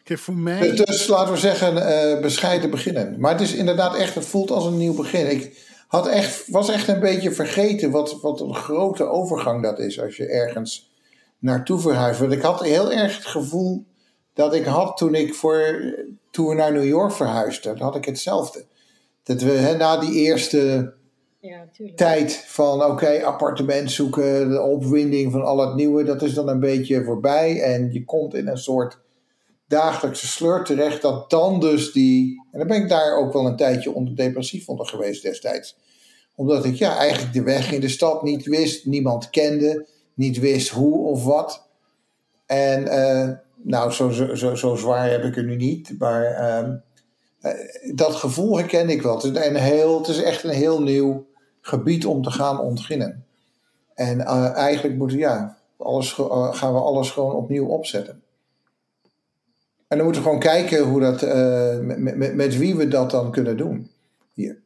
[0.03, 0.75] Kijk, voor mij.
[0.75, 3.19] Dus laten we zeggen, eh, bescheiden beginnen.
[3.19, 5.31] Maar het is inderdaad echt, het voelt als een nieuw begin.
[5.31, 10.01] Ik had echt, was echt een beetje vergeten wat, wat een grote overgang dat is
[10.01, 10.91] als je ergens
[11.39, 12.19] naartoe verhuist.
[12.19, 13.85] Want ik had heel erg het gevoel
[14.33, 15.81] dat ik had toen, ik voor,
[16.31, 17.77] toen we naar New York verhuisden.
[17.77, 18.65] Dan had ik hetzelfde.
[19.23, 20.93] Dat we hè, na die eerste
[21.39, 26.47] Ja, tijd van oké, appartement zoeken, de opwinding van al het nieuwe, dat is dan
[26.47, 27.61] een beetje voorbij.
[27.61, 28.99] En je komt in een soort
[29.73, 32.41] dagelijkse sleur terecht, dat dan dus die.
[32.51, 35.77] En dan ben ik daar ook wel een tijdje onder depressief onder geweest destijds.
[36.35, 40.69] Omdat ik ja, eigenlijk de weg in de stad niet wist, niemand kende, niet wist
[40.69, 41.67] hoe of wat.
[42.45, 46.75] En eh, nou, zo, zo, zo, zo zwaar heb ik er nu niet, maar ehm,
[47.41, 47.51] eh,
[47.95, 49.15] dat gevoel herken ik wel.
[49.15, 51.25] Het is, een heel, het is echt een heel nieuw
[51.61, 53.25] gebied om te gaan ontginnen.
[53.95, 56.11] En eh, eigenlijk moeten, ja, alles,
[56.51, 58.22] gaan we alles gewoon opnieuw opzetten.
[59.93, 63.11] En dan moeten we gewoon kijken hoe dat, eh, met, met, met wie we dat
[63.11, 63.91] dan kunnen doen.
[64.33, 64.61] Hier.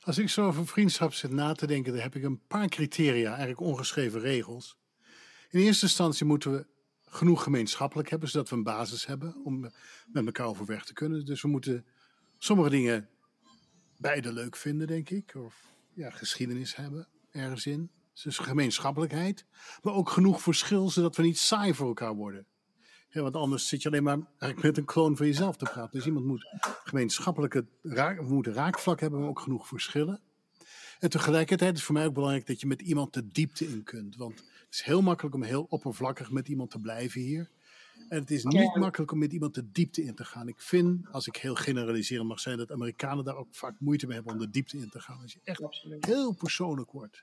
[0.00, 3.28] Als ik zo over vriendschap zit na te denken, dan heb ik een paar criteria,
[3.28, 4.76] eigenlijk ongeschreven regels.
[5.50, 6.66] In eerste instantie moeten we
[7.04, 9.60] genoeg gemeenschappelijk hebben, zodat we een basis hebben om
[10.06, 11.24] met elkaar overweg te kunnen.
[11.24, 11.86] Dus we moeten
[12.38, 13.08] sommige dingen
[13.96, 15.34] beide leuk vinden, denk ik.
[15.34, 15.54] Of
[15.94, 17.90] ja, geschiedenis hebben ergens in.
[18.22, 19.44] Dus gemeenschappelijkheid.
[19.82, 22.46] Maar ook genoeg verschil, zodat we niet saai voor elkaar worden.
[23.16, 25.90] Ja, want anders zit je alleen maar eigenlijk met een kloon van jezelf te praten.
[25.92, 26.46] Dus iemand moet
[26.84, 30.20] gemeenschappelijke raak, we moeten raakvlak hebben, maar ook genoeg verschillen.
[30.98, 34.16] En tegelijkertijd is voor mij ook belangrijk dat je met iemand de diepte in kunt.
[34.16, 37.50] Want het is heel makkelijk om heel oppervlakkig met iemand te blijven hier.
[38.08, 38.78] En het is niet Ja.
[38.78, 40.48] makkelijk om met iemand de diepte in te gaan.
[40.48, 44.14] Ik vind, als ik heel generaliserend mag zijn, dat Amerikanen daar ook vaak moeite mee
[44.16, 45.20] hebben om de diepte in te gaan.
[45.22, 46.04] Als je echt Absoluut.
[46.04, 47.20] heel persoonlijk wordt.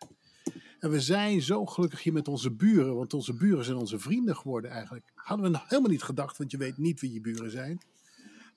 [0.83, 4.35] En we zijn zo gelukkig hier met onze buren, want onze buren zijn onze vrienden
[4.35, 5.11] geworden eigenlijk.
[5.15, 7.81] Hadden we nog helemaal niet gedacht, want je weet niet wie je buren zijn.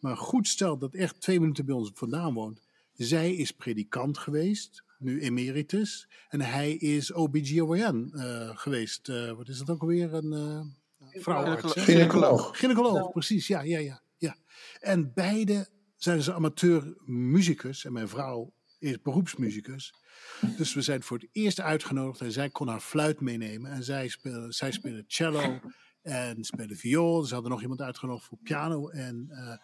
[0.00, 2.60] Maar goed stel dat echt twee minuten bij ons vandaan woont.
[2.92, 6.08] Zij is predikant geweest, nu emeritus.
[6.28, 9.08] En hij is OBGYN eh geweest.
[9.08, 10.14] Eh, wat is dat ook alweer?
[10.14, 11.74] Een eh vrouwarts.
[11.74, 11.80] hè?
[11.80, 12.58] Gynaecoloog.
[12.58, 13.46] Gynaecoloog, precies.
[13.46, 14.36] Ja, ja, ja, ja.
[14.80, 17.84] En beide zijn ze amateur muzikus.
[17.84, 18.52] En mijn vrouw
[18.86, 19.94] is beroepsmuzikus.
[20.56, 22.20] Dus we zijn voor het eerst uitgenodigd.
[22.20, 23.70] En zij kon haar fluit meenemen.
[23.70, 25.60] En zij speelde, zij speelde cello
[26.02, 27.24] en speelde viool.
[27.24, 29.56] Ze hadden nog iemand uitgenodigd voor piano en eh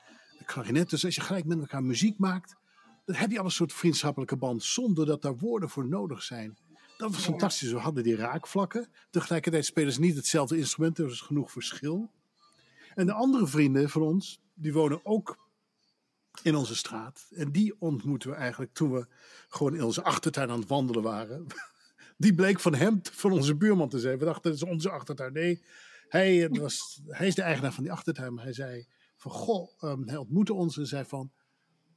[0.44, 0.90] klarinet.
[0.90, 2.56] Dus als je gelijk met elkaar muziek maakt...
[3.04, 4.62] dan heb je al een soort vriendschappelijke band...
[4.62, 6.58] zonder dat daar woorden voor nodig zijn.
[6.96, 7.72] Dat was fantastisch.
[7.72, 8.88] We hadden die raakvlakken.
[9.10, 10.98] Tegelijkertijd spelen ze niet hetzelfde instrument.
[10.98, 12.10] Er is genoeg verschil.
[12.94, 15.50] En de andere vrienden van ons, die wonen ook
[16.42, 17.26] in onze straat.
[17.30, 19.06] En die ontmoeten we eigenlijk toen we
[19.48, 21.46] gewoon in onze achtertuin aan het wandelen waren.
[22.16, 24.18] Die bleek van hem, van onze buurman te zijn.
[24.18, 25.32] We dachten, dat is onze achtertuin.
[25.32, 25.62] Nee,
[26.08, 28.34] hij, eh, was, hij is de eigenaar van die achtertuin.
[28.34, 31.32] Maar hij zei van, goh, ehm, hij ontmoette ons en zei van...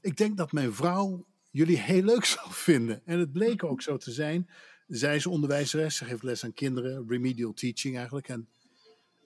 [0.02, 3.02] Ik denk dat mijn vrouw jullie heel leuk zal vinden.
[3.06, 4.50] En het bleek ook zo te zijn.
[4.88, 7.06] Zij is onderwijzeres, ze geeft les aan kinderen.
[7.08, 8.30] Remedial teaching eigenlijk.
[8.30, 8.50] En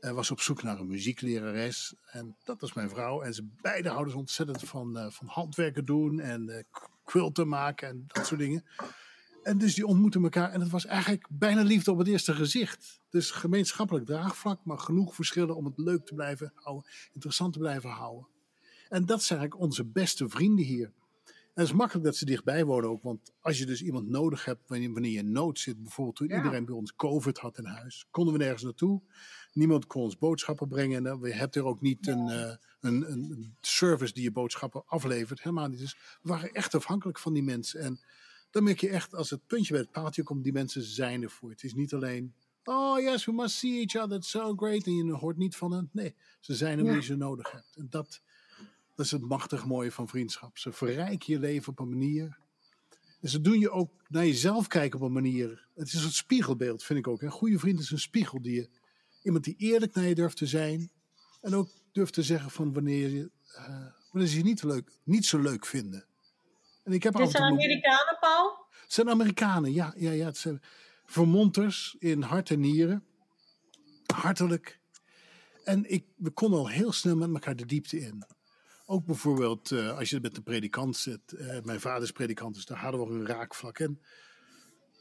[0.01, 1.95] uh, was op zoek naar een muzieklerares.
[2.11, 3.21] En dat was mijn vrouw.
[3.21, 6.59] En ze beide houden ze ontzettend van, uh, van handwerken doen en uh,
[7.03, 8.65] quilten maken en dat soort dingen.
[9.43, 10.51] En dus die ontmoeten elkaar.
[10.51, 13.01] En het was eigenlijk bijna liefde op het eerste gezicht.
[13.09, 17.89] Dus gemeenschappelijk draagvlak, maar genoeg verschillen om het leuk te blijven houden, interessant te blijven
[17.89, 18.27] houden.
[18.89, 20.93] En dat zijn eigenlijk onze beste vrienden hier.
[21.59, 23.03] En het is makkelijk dat ze dichtbij wonen ook.
[23.03, 25.83] Want als je dus iemand nodig hebt wanneer, je in nood zit.
[25.83, 26.35] Bijvoorbeeld toen ja.
[26.35, 28.07] iedereen bij ons COVID had in huis.
[28.11, 29.01] Konden we nergens naartoe.
[29.53, 31.05] Niemand kon ons boodschappen brengen.
[31.05, 35.43] En je hebt er ook niet een, uh, een, een, service die je boodschappen aflevert.
[35.43, 35.79] Helemaal niet.
[35.79, 37.79] Dus we waren echt afhankelijk van die mensen.
[37.79, 37.99] En
[38.49, 41.29] dan merk je echt, als het puntje bij het paaltje komt, die mensen zijn er
[41.29, 41.49] voor.
[41.49, 44.85] Het is niet alleen Oh yes, we must see each other, it's so great.
[44.85, 45.89] En je hoort niet van hen.
[45.91, 46.91] Nee, ze zijn er Ja.
[46.91, 47.75] wie je nodig hebt.
[47.75, 48.21] En dat,
[48.99, 50.57] dat is het machtig mooie van vriendschap.
[50.57, 52.37] Ze verrijken je leven op een manier.
[53.21, 55.67] En ze doen je ook naar jezelf kijken op een manier.
[55.75, 57.21] Het is een spiegelbeeld, vind ik ook.
[57.21, 58.69] Een goede vriend is een spiegel die je,
[59.23, 60.91] iemand die eerlijk naar je durft te zijn.
[61.41, 65.25] En ook durft te zeggen van wanneer, je, eh, wanneer ze je niet, leuk, niet
[65.25, 66.05] zo leuk vinden.
[66.83, 68.65] En ik heb Dit zijn Amerikanen, Paul?
[68.69, 69.93] het zijn Amerikanen, ja.
[69.97, 70.61] ja, ja het zijn
[71.05, 73.03] vermonters in hart en nieren.
[74.13, 74.79] Hartelijk.
[75.63, 78.37] En ik, we konden al heel snel met elkaar de diepte in.
[78.91, 81.33] Ook bijvoorbeeld eh, als je met de predikant zit.
[81.33, 83.79] eh, mijn vader is predikant, dus daar hadden we een raakvlak.
[83.79, 84.01] En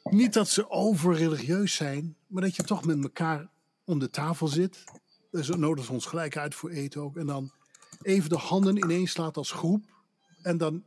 [0.03, 3.51] niet dat ze overreligieus zijn, maar dat je toch met elkaar
[3.85, 4.85] om de tafel zit.
[5.31, 7.17] Dus ze nodigen ons gelijk uit voor eten ook.
[7.17, 7.53] En dan
[8.03, 9.85] even de handen ineens slaat als groep.
[10.43, 10.85] En dan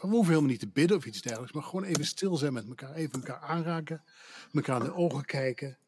[0.00, 2.68] we hoeven helemaal niet te bidden of iets dergelijks, maar gewoon even stil zijn met
[2.68, 2.94] elkaar.
[2.94, 4.02] Even elkaar aanraken,
[4.52, 5.78] elkaar in de ogen kijken.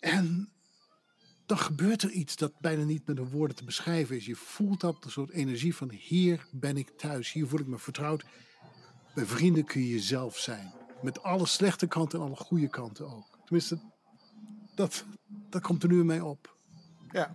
[0.00, 0.52] En
[1.50, 4.26] dan gebeurt er iets dat bijna niet met de woorden te beschrijven is.
[4.26, 7.78] Je voelt dat een soort energie van hier ben ik thuis, hier voel ik me
[7.78, 8.24] vertrouwd.
[9.14, 10.72] Bij vrienden kun je jezelf zijn.
[11.02, 13.38] Met alle slechte kanten en alle goede kanten ook.
[13.44, 13.78] Tenminste,
[14.74, 15.04] dat,
[15.50, 16.56] dat komt er nu mij op.
[17.10, 17.34] Ja.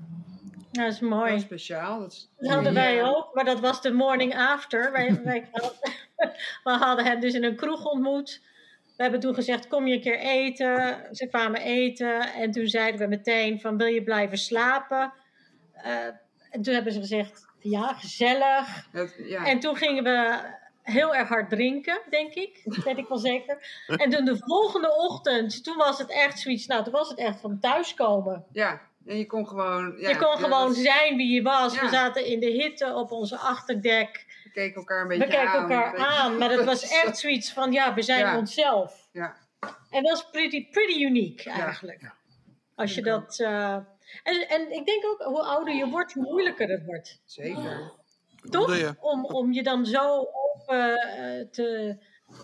[0.71, 1.39] Ja, dat is mooi.
[1.39, 1.99] speciaal.
[1.99, 4.91] Dat, is- Dat hadden wij ook, maar dat was de morning after.
[4.91, 5.49] Wij, wij,
[6.63, 8.41] we hadden hem dus in een kroeg ontmoet.
[8.97, 11.07] We hebben toen gezegd, kom je een keer eten?
[11.11, 15.13] Ze kwamen eten en toen zeiden we meteen van, wil je blijven slapen?
[15.73, 16.05] Eh,
[16.49, 18.87] en toen hebben ze gezegd, ja, gezellig.
[19.17, 19.45] Ja.
[19.45, 20.39] En toen gingen we
[20.81, 22.61] heel erg hard drinken, denk ik.
[22.63, 23.83] Dat weet ik wel zeker.
[24.01, 27.39] En toen de volgende ochtend, toen was het echt zoiets, nou, toen was het echt
[27.39, 28.45] van thuiskomen.
[28.51, 29.95] ja, en je kon gewoon...
[29.97, 31.75] Ja, je kon gewoon zijn wie je was.
[31.75, 31.81] Ja.
[31.81, 34.25] We zaten in de hitte op onze achterdek.
[34.55, 35.61] We keken elkaar een beetje We keken aan.
[35.61, 36.07] elkaar weet je.
[36.07, 36.37] aan.
[36.37, 38.37] Maar het was echt zoiets van, ja, we zijn Ja.
[38.37, 39.07] onszelf.
[39.11, 39.35] Ja,
[39.89, 42.01] En dat is pretty, pretty uniek eigenlijk.
[42.01, 42.13] Ja.
[42.75, 43.39] Als je dat...
[43.39, 43.73] eh,
[44.23, 47.21] en, en ik denk ook, hoe ouder je wordt, hoe moeilijker het wordt.
[47.25, 47.91] zeker.
[48.49, 48.93] Toch?
[48.99, 51.97] Om, om je dan zo open eh, te...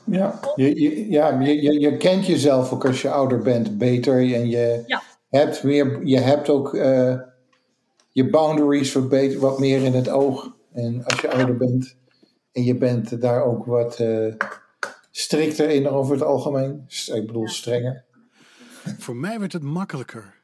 [0.06, 4.13] Ja, je, je, ja je, je, je kent jezelf ook als je ouder bent beter.
[4.17, 5.02] En je, Ja.
[5.30, 7.19] hebt, meer, je hebt ook eh,
[8.10, 10.56] je boundaries wat, beter, wat meer in het oog.
[10.74, 11.97] En als je ouder bent
[12.52, 14.34] en je bent daar ook wat eh,
[15.12, 16.86] strikter in over het algemeen.
[17.14, 18.06] Ik bedoel strenger.
[18.98, 20.40] Voor mij werd het makkelijker.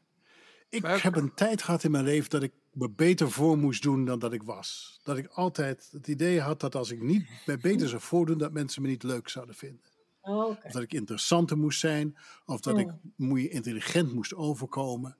[0.69, 3.81] Ik Maar heb een tijd gehad in mijn leven dat ik me beter voor moest
[3.83, 4.99] doen dan dat ik was.
[5.03, 8.51] Dat ik altijd het idee had dat als ik niet me beter zou voordoen, dat
[8.51, 9.81] mensen me niet leuk zouden vinden.
[10.21, 10.59] Oh, oké.
[10.63, 12.93] Of dat ik interessanter moest zijn, of dat ik Oh.
[13.15, 15.17] moe intelligent moest overkomen.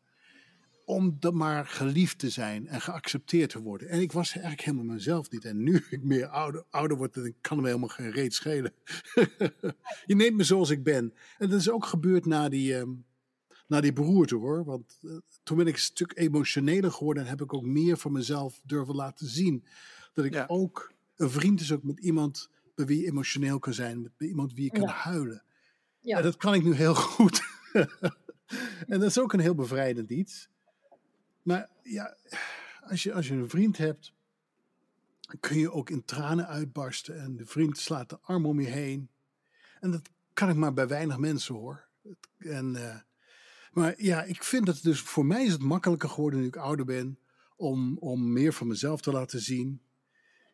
[0.90, 3.90] Om dan maar geliefd te zijn en geaccepteerd te worden.
[3.90, 5.46] En ik was eigenlijk helemaal mezelf niet.
[5.46, 8.74] En nu ik meer ouder, ouder word, dan kan me helemaal geen reet schelen.
[10.06, 11.14] Je neemt me zoals ik ben.
[11.38, 12.90] En dat is ook gebeurd na die, ehm,
[13.68, 14.64] na die beroerte hoor.
[14.66, 18.12] Want eh, toen ben ik een stuk emotioneler geworden en heb ik ook meer van
[18.12, 19.66] mezelf durven laten zien.
[20.14, 20.46] Dat ik Ja.
[20.48, 24.02] ook, een vriend is ook met iemand bij wie je emotioneel kan zijn.
[24.02, 24.94] Met iemand wie je kan Ja.
[24.94, 25.44] huilen.
[26.00, 26.18] Ja.
[26.18, 27.42] En dat kan ik nu heel goed.
[28.88, 30.50] en dat is ook een heel bevrijdend iets.
[31.48, 32.18] Maar ja,
[32.82, 34.14] als je, als je een vriend hebt,
[35.40, 37.20] kun je ook in tranen uitbarsten.
[37.22, 39.10] En de vriend slaat de arm om je heen.
[39.80, 41.88] En dat kan ik maar bij weinig mensen hoor.
[42.38, 43.00] En, eh,
[43.72, 46.86] maar ja, ik vind dat dus voor mij is het makkelijker geworden nu ik ouder
[46.86, 47.20] ben.
[47.56, 49.82] Om, om meer van mezelf te laten zien.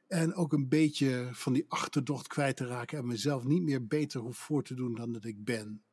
[0.07, 2.97] En ook een beetje van die achterdocht kwijt te raken.
[2.97, 5.83] En mezelf niet meer beter hoef voor te doen dan dat ik ben.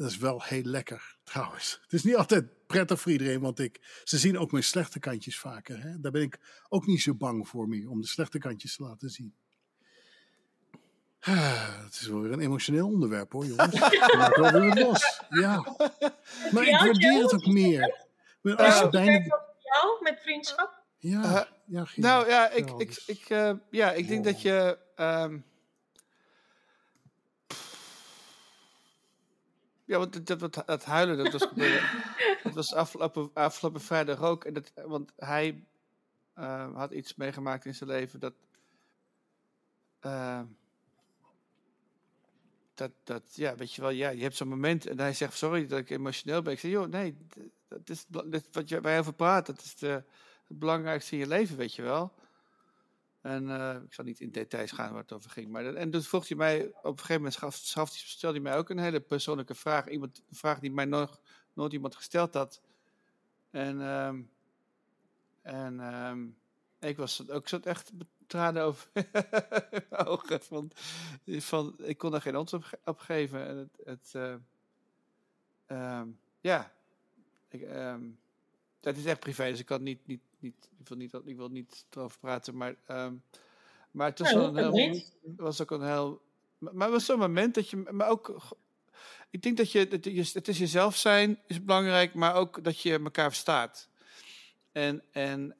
[0.00, 1.78] Dat is wel heel lekker trouwens.
[1.82, 3.40] Het is niet altijd prettig voor iedereen.
[3.40, 5.82] Want ik, ze zien ook mijn slechte kantjes vaker.
[5.82, 6.00] Hè?
[6.00, 7.88] Daar ben ik ook niet zo bang voor meer.
[7.90, 9.34] Om de slechte kantjes te laten zien.
[11.20, 13.80] Ah, Het is wel weer een emotioneel onderwerp hoor jongens.
[14.16, 15.20] Laat wel weer wat los.
[15.28, 15.76] Ja.
[16.50, 18.06] Maar ik waardeer het ook meer.
[18.40, 19.18] Maar als je Hoe bijna...
[19.58, 20.82] jou met vriendschap?
[20.98, 21.86] Ja, Eh, ja.
[21.96, 23.04] Nou ja, ik, ik, eens.
[23.06, 24.78] ik, eh, ja, ik denk dat je.
[24.96, 25.38] ehm,
[29.90, 31.48] ja, want dat, dat, dat, dat huilen, dat was,
[32.42, 34.44] dat was afgelopen, afgelopen vrijdag ook.
[34.44, 35.64] En dat, want hij
[36.34, 38.34] eh, had iets meegemaakt in zijn leven dat.
[40.00, 40.40] eh,
[42.74, 45.66] dat, dat, ja, weet je wel, ja, je hebt zo'n moment en hij zegt, sorry
[45.66, 46.52] dat ik emotioneel ben.
[46.52, 47.16] Ik zeg, joh, nee,
[47.68, 50.02] dat is dit, wat je over praat, dat is de,
[50.46, 52.12] het belangrijkste in je leven, weet je wel.
[53.20, 55.50] En eh, ik zal niet in details gaan waar het over ging.
[55.50, 58.58] Maar, en toen vroeg hij mij, op een gegeven moment gaf, gaf, stelde hij mij
[58.58, 59.88] ook een hele persoonlijke vraag.
[59.88, 61.20] Iemand, een vraag die mij nog
[61.52, 62.60] nooit iemand gesteld had.
[63.50, 64.22] En, ehm,
[65.42, 66.26] en ehm,
[66.90, 67.92] ik was ook zo echt
[68.26, 68.90] tranen over
[69.90, 70.40] mijn ogen.
[70.42, 70.70] Van,
[71.26, 73.46] van, ik kon daar geen antwoord op, ge- op geven.
[73.46, 74.34] En het, het, eh,
[75.66, 76.08] ehm,
[76.40, 76.72] ja,
[77.48, 77.60] ik,
[78.80, 81.48] het is echt privé, dus ik kan niet, niet, niet, ik wil niet, ik wil
[81.48, 83.14] niet erover praten, maar, ehm,
[83.90, 85.02] maar het was Ja, wel een dat heel,
[85.36, 86.22] was ook een heel,
[86.58, 88.56] maar het was zo'n moment dat je, maar ook,
[89.30, 92.80] ik denk dat je, dat je, het is jezelf zijn is belangrijk, maar ook dat
[92.80, 93.88] je elkaar verstaat.
[94.72, 95.56] En, en,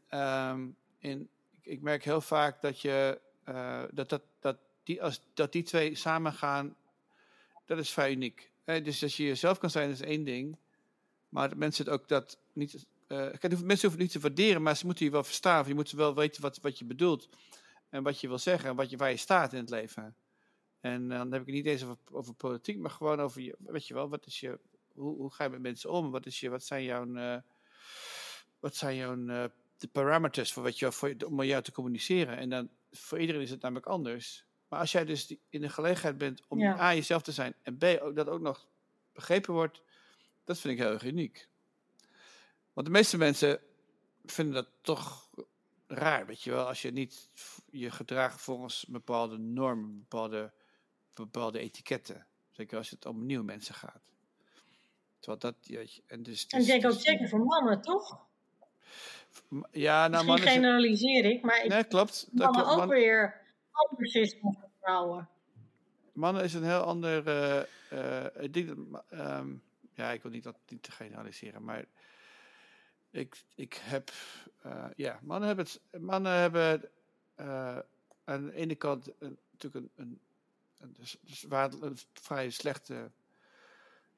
[0.99, 1.29] en
[1.61, 5.95] ik, merk heel vaak dat je, eh, dat, dat, dat, die, als, dat die twee
[5.95, 6.77] samen gaan,
[7.67, 8.51] dat is vrij uniek.
[8.65, 10.57] Dus als je jezelf kan zijn, is één ding.
[11.29, 12.87] Maar dat mensen het ook dat niet.
[13.11, 15.67] Eh kijk, mensen hoeven niet te waarderen, maar ze moeten je wel verstaan.
[15.67, 17.29] Je moet wel weten wat, wat je bedoelt.
[17.89, 18.69] En wat je wil zeggen.
[18.71, 20.15] En wat je, waar je staat in het leven.
[20.81, 23.55] En eh, dan heb ik het niet eens over, over politiek, maar gewoon over je.
[23.59, 24.59] Weet je wel, wat is je.
[24.93, 26.11] Hoe, hoe ga je met mensen om?
[26.11, 27.15] Wat, is je, wat zijn jouw.
[27.15, 27.37] eh,
[28.61, 29.17] wat zijn jouw.
[29.79, 32.37] de parameters voor wat je, voor, om met jou te communiceren?
[32.37, 32.69] En dan.
[32.93, 34.45] Voor iedereen is het namelijk anders.
[34.69, 36.81] Maar als jij dus die- in de gelegenheid bent om Ja.
[36.81, 38.69] A jezelf te zijn en B ook, dat ook nog
[39.13, 39.83] begrepen wordt,
[40.45, 41.49] dat vind ik heel erg uniek.
[42.73, 43.61] Want de meeste mensen
[44.25, 45.29] vinden dat toch
[45.87, 47.29] raar, weet je wel, als je niet
[47.71, 50.53] je gedraagt volgens bepaalde normen, bepaalde,
[51.15, 52.27] bepaalde etiketten.
[52.51, 54.01] Zeker als het om nieuwe mensen gaat.
[55.19, 58.19] Terwijl dat, je, en dus, En dus- ook dus- zeker voor mannen, toch?
[59.71, 60.49] Ja, nou Misschien mannen...
[60.49, 62.29] generaliseer ik, maar ik Nee, klopt.
[62.31, 62.83] Dat mannen klopt.
[62.83, 63.41] ook weer
[63.73, 65.29] anders is dan vrouwen.
[66.13, 67.27] Mannen is een heel ander.
[67.27, 69.55] eh, eh, ik denk dat ma- ehm,
[69.95, 71.85] ja, ik wil niet dat niet te generaliseren, maar
[73.11, 74.11] ik, ik heb.
[74.63, 76.01] eh, ja, mannen hebben het.
[76.03, 76.91] Mannen hebben
[77.35, 77.79] eh,
[78.25, 80.21] aan de ene kant natuurlijk een, een,
[80.79, 83.11] een, s- zwaar- een vrij slechte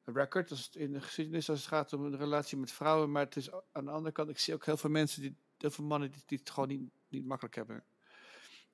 [0.05, 3.25] record als het in de geschiedenis als het gaat om een relatie met vrouwen, maar
[3.25, 5.85] het is aan de andere kant, ik zie ook heel veel mensen, die, heel veel
[5.85, 7.85] mannen die, die het gewoon niet, niet makkelijk hebben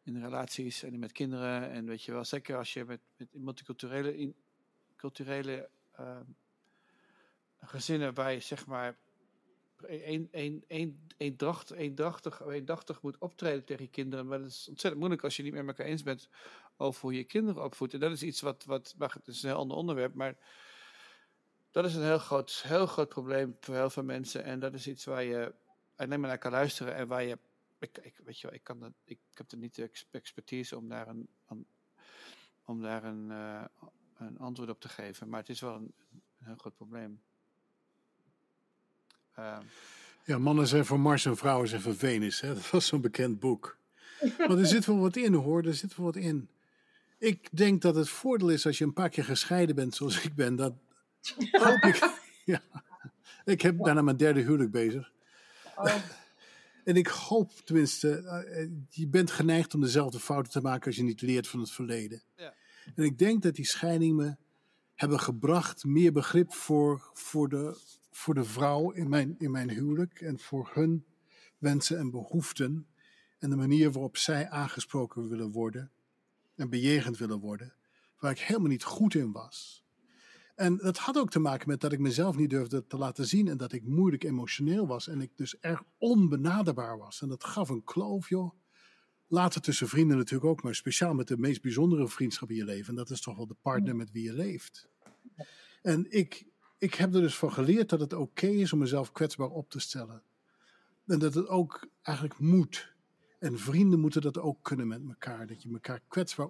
[0.02, 1.70] in relaties en met kinderen.
[1.70, 4.34] En weet je wel, zeker als je met, met multiculturele in,
[4.96, 6.24] culturele, ehm,
[7.60, 8.96] gezinnen je zeg maar
[9.86, 11.00] een, een, een,
[13.02, 14.26] moet optreden tegen je kinderen.
[14.26, 16.28] Maar dat is ontzettend moeilijk als je niet met elkaar eens bent
[16.76, 17.94] over hoe je kinderen opvoedt.
[17.94, 20.36] En dat is iets wat, wat maar het is een heel ander onderwerp, maar
[21.70, 24.44] dat is een heel groot, heel groot probleem voor heel veel mensen.
[24.44, 25.54] En dat is iets waar je
[25.96, 27.38] alleen maar naar kan luisteren en waar je
[27.78, 30.76] ik, ik, weet je wel, ik, kan dat, ik, heb er niet de ex- expertise
[30.76, 31.66] om daar een, een-
[32.64, 33.64] om daar een, eh,
[34.16, 35.28] een antwoord op te geven.
[35.28, 37.22] Maar het is wel een, een heel groot probleem.
[39.38, 39.62] Ehm,
[40.24, 42.40] Ja, mannen zijn voor Mars en vrouwen zijn voor Venus.
[42.40, 42.54] Hè?
[42.54, 43.76] Dat was zo'n bekend boek.
[44.38, 46.48] Maar er zit wel wat in hoor, er zit wel wat in.
[47.18, 50.34] Ik denk dat het voordeel is als je een paar keer gescheiden bent zoals ik
[50.34, 50.56] ben.
[50.56, 50.72] Dat
[51.64, 52.00] hoop ik.
[52.44, 52.62] Ja.
[53.44, 55.10] Ik heb bijna mijn derde huwelijk bezig.
[55.76, 55.94] Oh,
[56.84, 60.96] En ik hoop tenminste, eh, eh, je bent geneigd om dezelfde fouten te maken als
[60.96, 62.22] je niet leert van het verleden.
[62.36, 62.54] Ja.
[62.94, 64.36] En ik denk dat die scheiding me
[64.94, 67.78] hebben gebracht meer begrip voor, voor, de,
[68.10, 71.04] voor de vrouw in mijn, in mijn huwelijk en voor hun
[71.58, 72.86] wensen en behoeften
[73.38, 75.90] en de manier waarop zij aangesproken willen worden
[76.54, 77.74] en bejegend willen worden,
[78.18, 79.86] waar ik helemaal niet goed in was.
[80.54, 83.48] En dat had ook te maken met dat ik mezelf niet durfde te laten zien
[83.48, 87.22] en dat ik moeilijk emotioneel was en ik dus erg onbenaderbaar was.
[87.22, 88.52] En dat gaf een kloof, joh.
[89.26, 92.88] Later tussen vrienden natuurlijk ook, maar speciaal met de meest bijzondere vriendschap in je leven.
[92.88, 94.88] En dat is toch wel de partner met wie je leeft.
[95.82, 96.46] En ik,
[96.78, 99.78] ik heb er dus van geleerd dat het oké is om mezelf kwetsbaar op te
[99.78, 100.22] stellen.
[101.06, 102.96] En dat het ook eigenlijk moet.
[103.38, 105.46] En vrienden moeten dat ook kunnen met elkaar.
[105.46, 106.48] Dat je elkaar kwetsbaar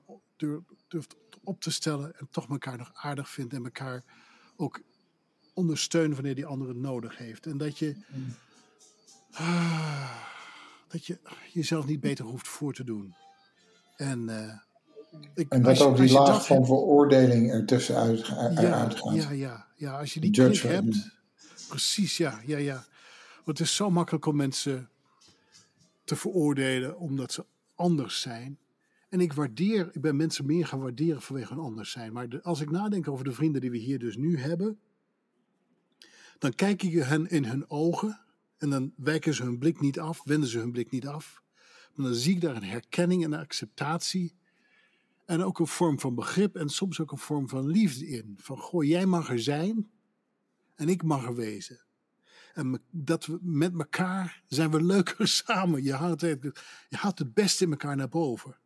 [0.87, 4.05] durft op te stellen en toch elkaar nog aardig vindt en elkaar
[4.57, 4.81] ook
[5.55, 7.47] ondersteunt wanneer die andere het nodig heeft.
[7.47, 7.97] En dat je,
[9.33, 10.25] ah,
[10.89, 11.19] dat je
[11.53, 13.15] jezelf niet beter hoeft voor te doen.
[13.97, 14.55] En, eh,
[15.35, 19.15] ik, En dat ook die laag van veroordeling ertussen uit, ja, eruit gaat.
[19.15, 21.11] ja, ja, ja, als je die klik hebt.
[21.69, 22.87] Precies, ja, ja, ja.
[23.45, 24.91] Want het is zo makkelijk om mensen
[26.05, 28.59] te veroordelen omdat ze anders zijn.
[29.09, 32.13] En ik waardeer, ik ben mensen meer gaan waarderen vanwege hun anders zijn.
[32.13, 34.79] Maar de- als ik nadenk over de vrienden die we hier dus nu hebben,
[36.39, 38.21] dan kijk ik hen in hun ogen
[38.59, 41.43] en dan wijken ze hun blik niet af, wenden ze hun blik niet af.
[41.95, 44.35] Maar dan zie ik daar een herkenning en een acceptatie
[45.29, 48.35] en ook een vorm van begrip en soms ook een vorm van liefde in.
[48.41, 49.91] Van, goh, jij mag er zijn
[50.75, 51.81] en ik mag er wezen.
[52.53, 55.83] En dat we met elkaar zijn we leuker samen.
[55.83, 56.43] Je haalt het,
[56.89, 58.57] je haalt het beste in elkaar naar boven.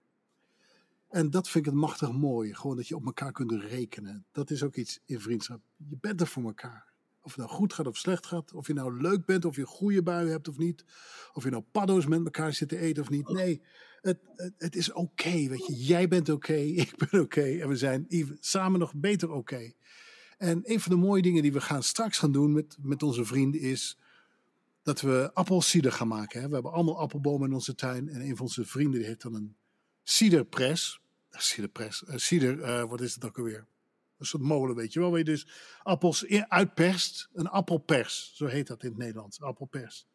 [1.08, 2.54] En dat vind ik het machtig mooi.
[2.54, 4.26] Gewoon dat je op elkaar kunt rekenen.
[4.32, 5.60] Dat is ook iets in vriendschap.
[5.76, 6.92] Je bent er voor elkaar.
[7.20, 8.52] Of het nou goed gaat of slecht gaat.
[8.52, 10.84] Of je nou leuk bent of je goede bui hebt of niet.
[11.32, 13.28] Of je nou paddo's met elkaar zit te eten of niet.
[13.28, 13.62] Nee,
[14.02, 14.18] het,
[14.58, 15.48] het, is oké.
[15.48, 17.58] weet je, jij bent oké, ik ben oké.
[17.60, 18.06] en we zijn
[18.40, 19.72] samen nog beter oké.
[20.38, 23.24] En een van de mooie dingen die we gaan straks gaan doen met, met onze
[23.24, 23.98] vrienden is
[24.82, 26.40] dat we appelsieder gaan maken.
[26.40, 26.48] Hè.
[26.48, 28.08] We hebben allemaal appelbomen in onze tuin.
[28.08, 29.56] En een van onze vrienden heeft dan een
[30.02, 31.00] ciderpres.
[31.30, 32.02] Ciderpres.
[32.08, 33.66] Uh, cider, uh, wat is het ook alweer?
[34.18, 35.08] Een soort molen, weet je wel.
[35.08, 35.48] Waar je dus
[35.82, 37.28] appels uitperst.
[37.32, 39.40] Een appelpers, zo heet dat in het Nederlands.
[39.40, 40.06] Appelpers.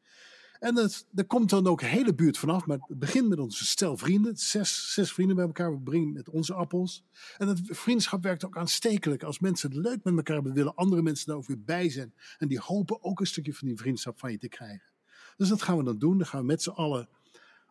[0.60, 2.66] En dat, er komt dan ook een hele buurt vanaf.
[2.66, 4.38] Maar het begint met onze stel vrienden.
[4.38, 5.72] Zes, zes vrienden bij elkaar.
[5.72, 7.04] We brengen met onze appels.
[7.38, 9.24] En dat vriendschap werkt ook aanstekelijk.
[9.24, 12.14] Als mensen het leuk met elkaar hebben, willen andere mensen daar ook weer bij zijn.
[12.38, 14.92] En die hopen ook een stukje van die vriendschap van je te krijgen.
[15.38, 16.18] Dus dat gaan we dan doen.
[16.18, 17.10] Dan gaan we met z'n allen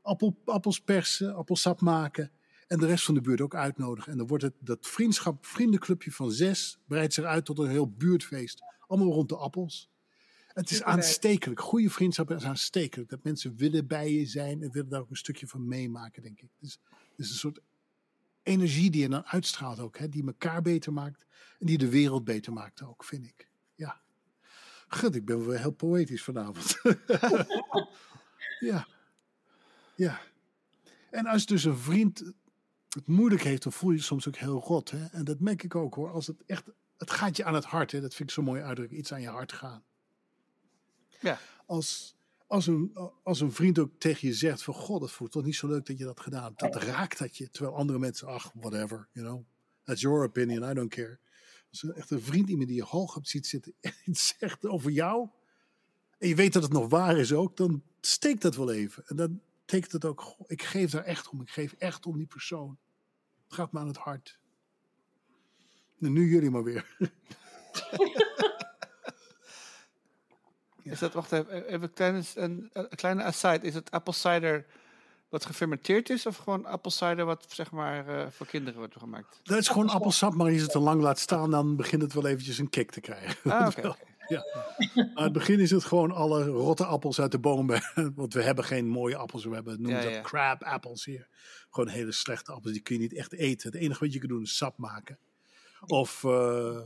[0.03, 2.30] appel, appels persen, appelsap maken.
[2.66, 4.12] En de rest van de buurt ook uitnodigen.
[4.12, 7.91] En dan wordt het dat vriendschap, vriendenclubje van zes, breidt zich uit tot een heel
[7.91, 8.62] buurtfeest.
[8.87, 9.91] Allemaal rond de appels.
[10.57, 11.61] Het is aanstekelijk.
[11.61, 13.11] Goede vriendschap is aanstekelijk.
[13.11, 16.40] Dat mensen willen bij je zijn en willen daar ook een stukje van meemaken, denk
[16.40, 16.50] ik.
[16.59, 17.61] Dus het is een soort
[18.42, 19.98] energie die je dan uitstraalt ook.
[19.98, 20.09] Hè?
[20.09, 21.26] Die elkaar beter maakt
[21.59, 23.48] en die de wereld beter maakt ook, vind ik.
[23.74, 24.00] Ja.
[24.88, 26.80] Goed, ik ben wel heel poëtisch vanavond.
[28.70, 28.86] ja.
[29.94, 30.20] Ja.
[31.11, 32.32] En als dus een vriend
[32.88, 34.90] het moeilijk heeft, dan voel je je soms ook heel rot.
[34.90, 35.07] Hè?
[35.07, 36.11] En dat merk ik ook hoor.
[36.11, 36.64] Als het echt,
[36.96, 37.92] het gaat je aan het hart.
[37.92, 38.00] Hè?
[38.00, 38.90] Dat vind ik zo mooi uitdruk.
[38.90, 39.84] Iets aan je hart gaan.
[41.20, 41.38] Ja.
[41.66, 45.44] Als, als, een, als een vriend ook tegen je zegt van, god, dat voelt toch
[45.44, 46.58] niet zo leuk dat je dat gedaan hebt.
[46.58, 47.50] Dat raakt dat je.
[47.50, 49.44] Terwijl andere mensen, ach, whatever, you know.
[49.84, 51.18] That's your opinion, I don't care.
[51.70, 54.66] Als een, echt een vriend, iemand die je hoog op ziet zitten en iets zegt
[54.66, 55.28] over jou.
[56.18, 59.06] En je weet dat het nog waar is ook, dan steekt dat wel even.
[59.06, 61.40] En dan betekent het ook, goh, ik geef daar echt om.
[61.40, 62.78] Ik geef echt om die persoon.
[63.44, 64.38] Het gaat me aan het hart.
[66.00, 66.96] En nu jullie maar weer.
[70.91, 73.61] Is dat, wacht even, even kleine, een, een, kleine aside.
[73.61, 74.66] Is het apple cider
[75.28, 79.41] wat gefermenteerd is of gewoon appelcider wat zeg maar uh, voor kinderen wordt gemaakt?
[79.43, 82.12] Dat is gewoon appelsap, maar als je het te lang laat staan, dan begint het
[82.12, 83.53] wel eventjes een kick te krijgen.
[83.53, 83.68] Ah.
[83.76, 83.95] Okay,
[84.28, 84.45] ja.
[85.14, 87.66] Maar het begin is het gewoon alle rotte appels uit de boom.
[88.14, 89.45] Want we hebben geen mooie appels.
[89.45, 90.20] We hebben, noemen ja, dat ja.
[90.20, 91.28] crab appels hier.
[91.70, 92.72] Gewoon hele slechte appels.
[92.72, 93.72] Die kun je niet echt eten.
[93.72, 95.18] Het enige wat je kan doen is sap maken.
[95.87, 96.78] Of uh,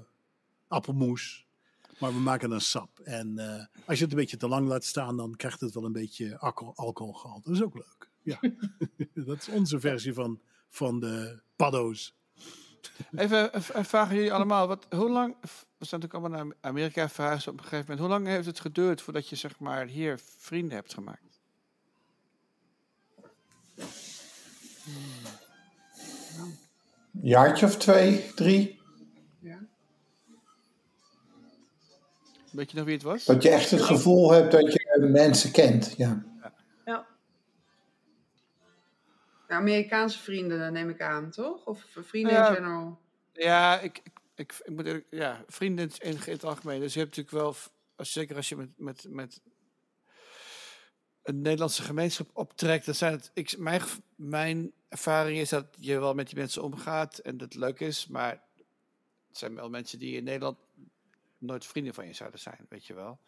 [0.68, 1.46] appelmoes.
[2.00, 2.98] Maar we maken dan sap.
[2.98, 5.84] En uh, als je het een beetje te lang laat staan, dan krijgt het wel
[5.84, 7.48] een beetje alcohol, alcoholgehalte.
[7.48, 8.10] Dat is ook leuk.
[8.22, 8.40] Ja.
[9.26, 12.14] dat is onze versie van, van de paddo's.
[13.16, 14.66] Even een vraag aan jullie allemaal.
[14.66, 15.48] Wat, hoe lang, we
[15.86, 18.00] zijn natuurlijk allemaal naar Amerika verhuisd op een gegeven moment.
[18.00, 21.40] Hoe lang heeft het geduurd voordat je zeg maar hier vrienden hebt gemaakt?
[27.10, 28.79] Jaartje of twee, drie.
[32.52, 33.24] Weet je nog wie het was?
[33.24, 36.24] Dat je echt het gevoel hebt dat je mensen kent, ja.
[36.84, 37.06] Ja.
[39.48, 41.64] Amerikaanse vrienden, neem ik aan, toch?
[41.66, 42.48] Of vrienden Ja.
[42.48, 42.98] in general?
[43.32, 46.80] Ja, ik, ik, ik, ik moet eerlijk, ja, vrienden in, in het algemeen.
[46.80, 47.54] Dus je hebt natuurlijk wel,
[47.96, 49.40] als, zeker als je met, met, met
[51.22, 53.82] een Nederlandse gemeenschap optrekt, dan zijn het, ik, mijn,
[54.16, 58.06] mijn ervaring is dat je wel met die mensen omgaat en dat het leuk is,
[58.06, 58.42] maar
[59.28, 60.58] het zijn wel mensen die in Nederland
[61.40, 63.18] nooit vrienden van je zouden zijn, weet je wel.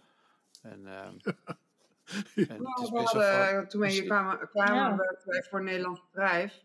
[0.63, 1.15] En, ehm,
[2.51, 4.97] en Nou, we hadden, voor- toen we hier kwamen, kwamen Ja.
[5.25, 6.61] wij voor een Nederlands bedrijf.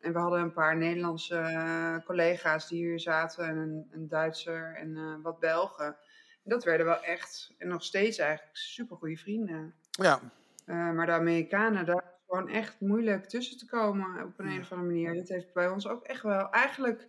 [0.00, 3.44] En we hadden een paar Nederlandse eh, collega's die hier zaten.
[3.48, 5.86] En een, een Duitser en eh, wat Belgen.
[5.86, 9.74] En dat werden wel echt, en nog steeds eigenlijk, supergoeie vrienden.
[9.90, 10.20] Ja,
[10.64, 14.60] Eh, maar de Amerikanen, daar is gewoon echt moeilijk tussen te komen op een, een
[14.60, 15.14] of andere manier.
[15.14, 17.08] Dat heeft bij ons ook echt wel, eigenlijk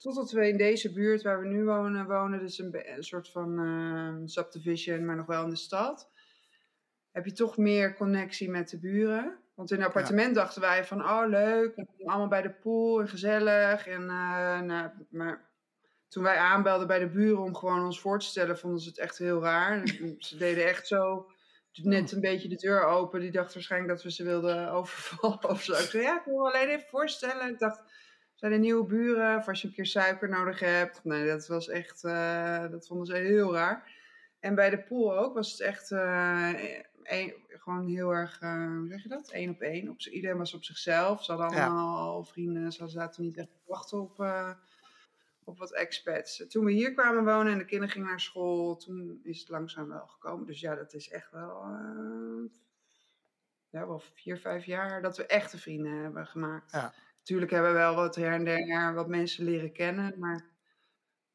[0.00, 4.14] totdat we in deze buurt waar we nu wonen, wonen, dus een, soort van eh,
[4.24, 6.10] subdivision, maar nog wel in de stad,
[7.10, 9.38] heb je toch meer connectie met de buren.
[9.54, 13.86] Want in een appartement dachten wij van, oh leuk, allemaal bij de pool en gezellig.
[13.86, 15.48] En, eh, nou, maar
[16.08, 18.98] toen wij aanbelden bij de buren om gewoon ons voor te stellen, vonden ze het
[18.98, 19.86] echt heel raar.
[20.18, 21.30] Ze deden echt zo
[21.72, 23.20] net een beetje de deur open.
[23.20, 25.72] Die dacht waarschijnlijk dat we ze wilden overvallen of zo.
[25.72, 27.48] Ik zei, ja, ik wil me alleen even voorstellen.
[27.48, 27.82] Ik dacht,
[28.40, 29.36] zijn er nieuwe buren?
[29.38, 31.04] Of als je een keer suiker nodig hebt.
[31.04, 33.92] Nee, dat was echt, eh, dat vonden ze heel raar.
[34.38, 36.52] En bij de pool ook was het echt eh,
[37.02, 39.30] een- gewoon heel erg, eh, hoe zeg je dat?
[39.32, 39.88] Eén op één.
[39.88, 41.24] Op, iedereen was op zichzelf.
[41.24, 42.72] Ze hadden allemaal al vrienden.
[42.72, 44.24] Ze zaten niet echt te wachten op,
[45.44, 46.44] op wat expats.
[46.48, 49.88] Toen we hier kwamen wonen en de kinderen gingen naar school, toen is het langzaam
[49.88, 50.46] wel gekomen.
[50.46, 51.62] Dus ja, dat is echt wel,
[53.70, 56.72] ja, wel vier, vijf jaar dat we echte vrienden hebben gemaakt.
[56.72, 56.92] Ja.
[57.30, 60.50] Natuurlijk hebben we wel wat her en der wat mensen leren kennen, maar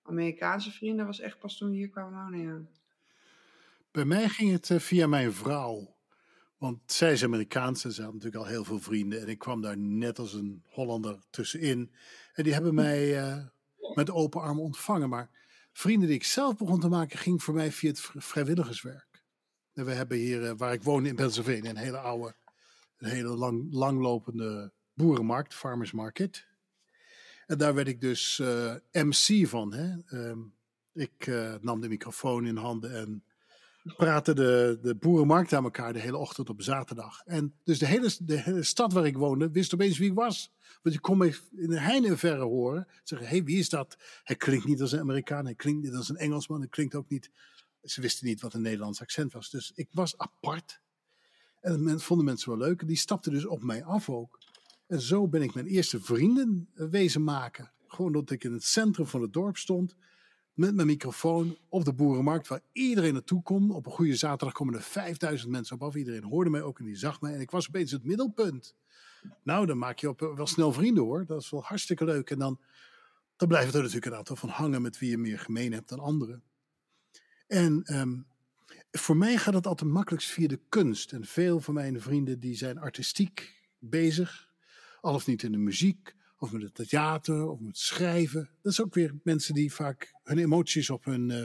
[0.03, 2.61] Amerikaanse vrienden was echt pas toen we hier kwamen wonen, ja.
[3.91, 5.95] Bij mij ging het eh, via mijn vrouw.
[6.57, 9.21] Want zij is Amerikaans en ze had natuurlijk al heel veel vrienden.
[9.21, 11.91] En ik kwam daar net als een Hollander tussenin.
[12.33, 13.45] En die hebben mij eh,
[13.93, 15.09] met open armen ontvangen.
[15.09, 15.29] Maar
[15.71, 19.23] vrienden die ik zelf begon te maken, ging voor mij via het vrijwilligerswerk.
[19.73, 22.35] En we hebben hier, eh, waar ik woon in Pennsylvania, een hele oude,
[22.97, 26.47] een hele lang, langlopende boerenmarkt, farmers market.
[27.47, 29.73] En daar werd ik dus uh, MC van.
[29.73, 29.95] Hè?
[30.07, 30.39] Ehm,
[30.93, 33.23] ik uh, nam de microfoon in handen en
[33.97, 37.21] praatte de, de boerenmarkt aan elkaar de hele ochtend op zaterdag.
[37.25, 40.51] En dus de hele, de hele stad waar ik woonde wist opeens wie ik was.
[40.81, 42.87] Want je kon me in de heine verre horen.
[43.03, 43.97] Zeggen, hé, hey, wie is dat?
[44.23, 47.09] Hij klinkt niet als een Amerikaan, hij klinkt niet als een Engelsman, hij klinkt ook
[47.09, 47.29] niet...
[47.83, 49.49] Ze wisten niet wat een Nederlands accent was.
[49.49, 50.79] Dus ik was apart.
[51.61, 52.81] En dat vonden mensen wel leuk.
[52.81, 54.39] En die stapten dus op mij af ook.
[54.87, 57.71] En zo ben ik mijn eerste vrienden eh, wezen maken.
[57.87, 59.95] Gewoon dat ik in het centrum van het dorp stond.
[60.53, 63.71] Met mijn microfoon op de boerenmarkt, waar iedereen naartoe kon.
[63.71, 65.95] Op een goede zaterdag komen er 5000 mensen op af.
[65.95, 67.33] Iedereen hoorde mij ook en die zag mij.
[67.33, 68.75] En ik was opeens het middelpunt.
[69.43, 71.25] Nou, dan maak je op, wel snel vrienden hoor.
[71.25, 72.29] Dat is wel hartstikke leuk.
[72.29, 72.59] En dan,
[73.35, 75.99] dan blijven er natuurlijk een aantal van hangen met wie je meer gemeen hebt dan
[75.99, 76.43] anderen.
[77.47, 78.25] En um,
[78.91, 81.13] voor mij gaat het altijd makkelijkst via de kunst.
[81.13, 84.53] En veel van mijn vrienden die zijn artistiek bezig.
[85.05, 88.49] Al of niet in de muziek, of met het theater, of met schrijven.
[88.61, 91.37] Dat is ook weer mensen die vaak hun emoties op hun, uh,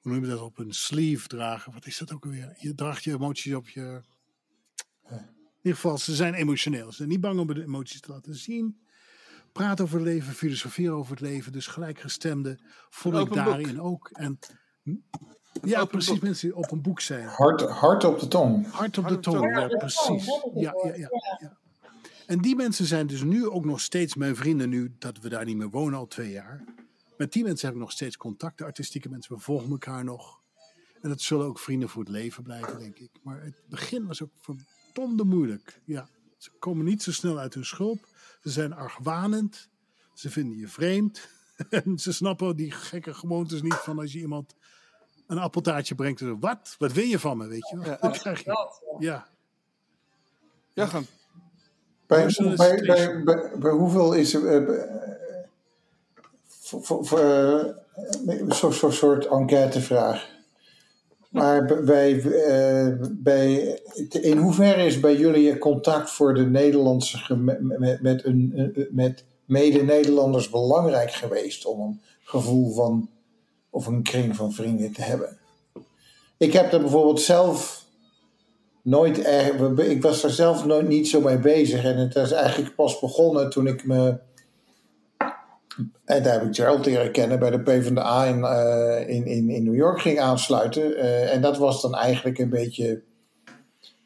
[0.00, 1.72] hoe noem je dat, op hun sleeve dragen.
[1.72, 2.56] Wat is dat ook weer?
[2.58, 4.02] Je draagt je emoties op je...
[5.10, 6.90] In ieder geval, ze zijn emotioneel.
[6.90, 8.80] Ze zijn niet bang om de emoties te laten zien.
[9.52, 11.52] Praat over het leven, filosoferen over het leven.
[11.52, 12.58] Dus gelijkgestemde
[12.90, 13.84] voel ik daarin boek.
[13.84, 14.10] ook.
[14.12, 14.38] En
[15.62, 16.12] ja, precies.
[16.12, 16.22] Boek.
[16.22, 17.26] Mensen die op een boek zijn.
[17.26, 18.70] Hart, hart op de tong.
[18.70, 20.26] Hart op de tong, ja, precies.
[20.54, 21.08] Ja, ja, ja,
[21.40, 21.58] ja.
[22.28, 25.44] En die mensen zijn dus nu ook nog steeds mijn vrienden, nu dat we daar
[25.44, 26.64] niet meer wonen al twee jaar.
[27.16, 28.58] Met die mensen heb ik nog steeds contact.
[28.58, 30.40] De artistieke mensen, we volgen elkaar nog.
[31.00, 33.10] En dat zullen ook vrienden voor het leven blijven, denk ik.
[33.22, 35.80] Maar het begin was ook verdomde moeilijk.
[35.84, 36.08] Ja,
[36.38, 38.08] ze komen niet zo snel uit hun schulp.
[38.42, 39.68] Ze zijn argwanend.
[40.14, 41.28] Ze vinden je vreemd.
[41.70, 44.54] en ze snappen die gekke gewoontes niet van als je iemand
[45.26, 46.20] een appeltaartje brengt.
[46.20, 46.74] En wat?
[46.78, 47.86] Wat wil je van me, weet je wel?
[47.86, 48.72] Ja, krijg je.
[48.98, 49.28] Ja.
[50.74, 51.06] Ja, gaan.
[52.08, 52.82] Bij, bij,
[53.24, 54.88] bij, bij, hoeveel is er...
[56.46, 57.64] Voor, voor, uh,
[58.48, 60.28] zo'n zo soort enquêtevraag.
[61.28, 63.80] Maar bij, uh, bij,
[64.10, 71.12] in hoeverre is bij jullie contact voor de Nederlandse met, met, een, met mede-Nederlanders belangrijk
[71.12, 73.08] geweest om een gevoel van
[73.70, 75.38] of een kring van vrienden te hebben?
[76.36, 77.77] Ik heb er bijvoorbeeld zelf
[78.88, 79.26] nooit.
[79.78, 81.84] Ik was er zelf nooit niet zo mee bezig.
[81.84, 84.18] En het is eigenlijk pas begonnen toen ik me.
[86.04, 89.64] En daar heb ik Gerald leren kennen bij de PvdA in, uh, in, in, in
[89.64, 90.90] New York ging aansluiten.
[90.90, 93.02] Uh, en dat was dan eigenlijk een beetje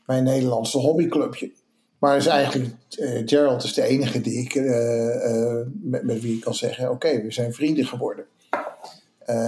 [0.06, 1.52] mijn Nederlandse hobbyclubje.
[1.98, 4.54] Maar is eigenlijk, uh, Gerald is de enige die ik,
[5.82, 8.24] met, met wie ik kan zeggen: oké, we zijn vrienden geworden.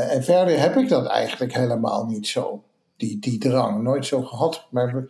[0.09, 2.62] en verder heb ik dat eigenlijk helemaal niet zo
[2.97, 4.66] die, die drang nooit zo gehad.
[4.70, 5.07] Maar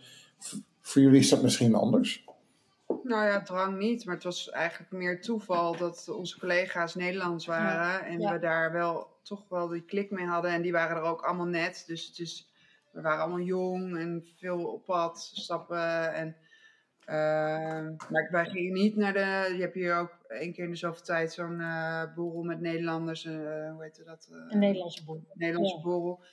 [0.81, 2.25] voor jullie is dat misschien anders?
[3.03, 8.05] Nou ja, drang niet, maar het was eigenlijk meer toeval dat onze collega's Nederlands waren.
[8.05, 10.51] en we daar wel toch wel die klik mee hadden.
[10.51, 11.83] En die waren er ook allemaal net.
[11.87, 12.49] Dus het is,
[12.91, 16.13] we waren allemaal jong en veel op pad stappen.
[16.13, 16.35] En,
[17.05, 19.53] uh, maar wij gingen niet naar de.
[19.55, 23.25] Je hebt hier ook één keer in de zoveel tijd zo'n uh, borrel met Nederlanders.
[23.25, 23.33] Uh,
[23.71, 24.29] hoe heet dat?
[24.49, 25.27] een Nederlandse borrel.
[25.33, 25.81] Nederlandse ja.
[25.81, 26.23] borrel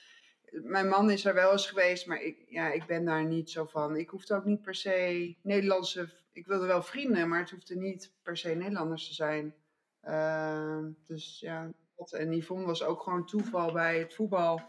[0.61, 3.65] mijn man is er wel eens geweest, maar ik, ja, ik ben daar niet zo
[3.65, 3.95] van.
[3.95, 6.09] Ik hoefde ook niet per se Nederlandse.
[6.31, 9.55] Ik wilde wel vrienden, maar het hoefde niet per se Nederlanders te zijn.
[10.03, 11.71] Uh, dus ja,
[12.09, 14.61] en Yvonne was ook gewoon toeval bij het voetbal.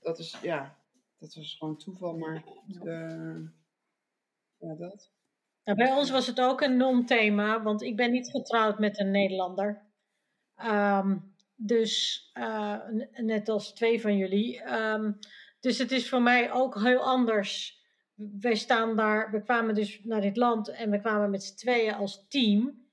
[0.00, 0.76] Dat is, ja,
[1.18, 2.44] dat was gewoon toeval, maar
[4.58, 5.10] ja, dat.
[5.62, 9.82] Bij ons was het ook een non-thema, want ik ben niet getrouwd met een Nederlander.
[10.64, 12.78] Um, dus uh,
[13.12, 14.72] net als twee van jullie.
[14.72, 15.18] Um,
[15.60, 17.80] dus het is voor mij ook heel anders.
[18.14, 21.94] Wij staan daar, we kwamen dus naar dit land en we kwamen met z'n tweeën
[21.94, 22.84] als team.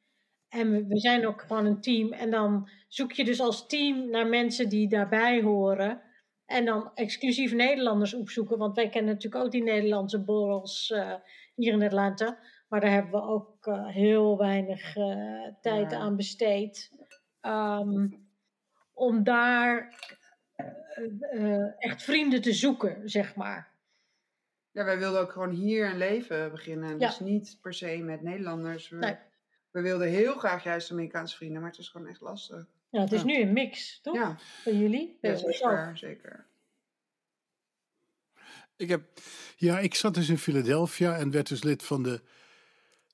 [0.49, 2.13] En we, we, zijn ook gewoon een team.
[2.13, 6.01] En dan zoek je dus als team naar mensen die daarbij horen.
[6.45, 8.57] En dan exclusief Nederlanders opzoeken.
[8.57, 11.13] Want wij kennen natuurlijk ook die Nederlandse borrels uh,
[11.55, 12.39] hier in Atlanta.
[12.67, 14.93] Maar daar hebben we ook uh, heel weinig
[15.61, 15.97] tijd ja.
[15.97, 16.89] aan besteed.
[17.41, 18.22] Um,
[18.93, 19.95] om daar
[21.33, 23.71] uh, echt vrienden te zoeken, zeg maar.
[24.71, 26.99] Ja, wij wilden ook gewoon hier een leven beginnen.
[26.99, 27.07] Ja.
[27.07, 28.89] Dus niet per se met Nederlanders.
[28.89, 29.15] We, nee.
[29.71, 32.65] we, wilden heel graag juist Amerikaanse vrienden, maar het is gewoon echt lastig.
[32.89, 33.25] Ja, het is ja.
[33.25, 34.15] nu een mix, toch?
[34.15, 34.37] Ja.
[34.63, 35.17] Bij jullie?
[35.21, 36.45] Ja, zeker, zeker.
[38.75, 39.03] Ik heb,
[39.55, 42.21] ja, ik zat dus in Philadelphia en werd dus lid van de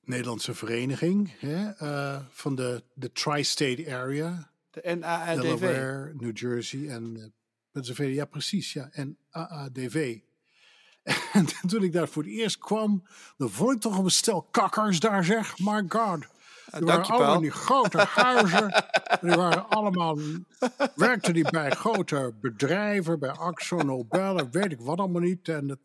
[0.01, 1.39] Nederlandse vereniging.
[1.39, 4.51] Hè, uh, van de, de Tri-State Area.
[4.69, 5.41] De NAADV.
[5.41, 7.25] Delaware, New Jersey en uh,
[7.71, 8.13] Pennsylvania.
[8.13, 8.73] Ja, precies.
[8.73, 8.89] Ja.
[8.91, 10.19] En AADV.
[11.33, 13.07] En toen ik daar voor het eerst kwam,
[13.37, 15.59] dan vond ik toch een stel kakkers daar zeg.
[15.59, 16.27] My god.
[16.71, 18.85] Die waren allemaal die grote huizen.
[19.21, 20.17] die waren allemaal,
[20.95, 25.47] werkten die bij grote bedrijven, bij Axo Nobel en weet ik wat allemaal niet.
[25.47, 25.79] En dat,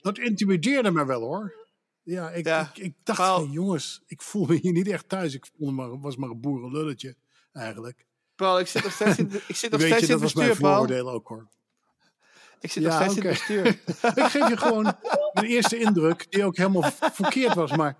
[0.00, 1.54] dat intimideerde me wel hoor.
[2.02, 5.34] Ja, ik, ik, ik, dacht, Paul, jongens, ik voel me hier niet echt thuis.
[5.34, 7.16] Ik voelde maar, was maar een boerenlulletje
[7.52, 8.06] eigenlijk.
[8.36, 10.20] Paul, ik zit nog steeds in, ik zit nog steeds je, in het bestuur, dat
[10.20, 11.48] was mijn vooroordeel ook hoor.
[12.60, 13.66] Ik zit nog steeds in het bestuur.
[14.24, 14.94] ik geef je gewoon
[15.32, 17.76] een eerste indruk die ook helemaal verkeerd was.
[17.76, 17.96] Maar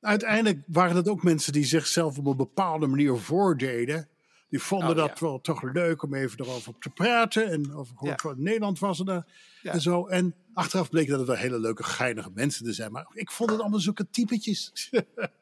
[0.00, 4.08] uiteindelijk waren dat ook mensen die zichzelf op een bepaalde manier voordeden.
[4.48, 7.50] Die vonden oh, dat wel toch leuk om even erover te praten.
[7.50, 8.34] En over hoe ja.
[8.36, 9.24] Nederland was er
[9.62, 10.06] en zo.
[10.06, 12.92] En achteraf bleek dat het wel hele leuke, geinige mensen te zijn.
[12.92, 14.72] Maar ik vond het allemaal zulke typetjes.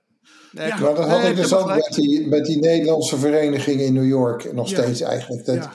[0.52, 3.92] Nee, ja, maar dat had ik dus ook met die, met die Nederlandse vereniging in
[3.92, 5.44] New York nog steeds eigenlijk.
[5.44, 5.68] Dat,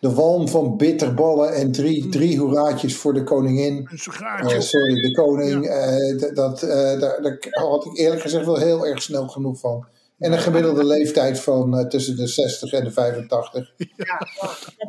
[0.00, 2.10] De walm van bitterballen en drie, mm.
[2.10, 3.88] drie hoeraatjes voor de koningin.
[3.90, 5.64] Uh, sorry, de koning.
[5.64, 9.86] Uh, dat, uh, daar, daar, had ik eerlijk gezegd wel heel erg snel genoeg van.
[10.18, 13.72] En een gemiddelde leeftijd van tussen de 60 en de 85.
[13.76, 14.26] Ja,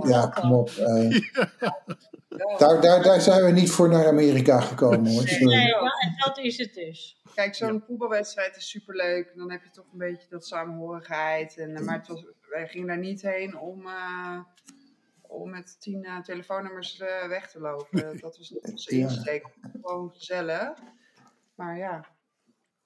[0.08, 0.70] ja kom op.
[2.58, 5.24] Daar, daar, daar zijn we niet voor naar Amerika gekomen hoor.
[5.40, 7.18] Nee, maar dat is het dus.
[7.34, 9.32] Kijk, zo'n voetbalwedstrijd is superleuk.
[9.36, 11.58] Dan heb je toch een beetje dat samenhorigheid.
[11.58, 14.40] En, eh, maar het was, wij gingen daar niet heen om, uh,
[15.22, 18.18] om met tien uh, telefoonnummers uh, weg te lopen.
[18.20, 19.46] Dat was niet onze insteek.
[19.82, 20.78] Gewoon gezellig.
[21.56, 22.06] Maar ja,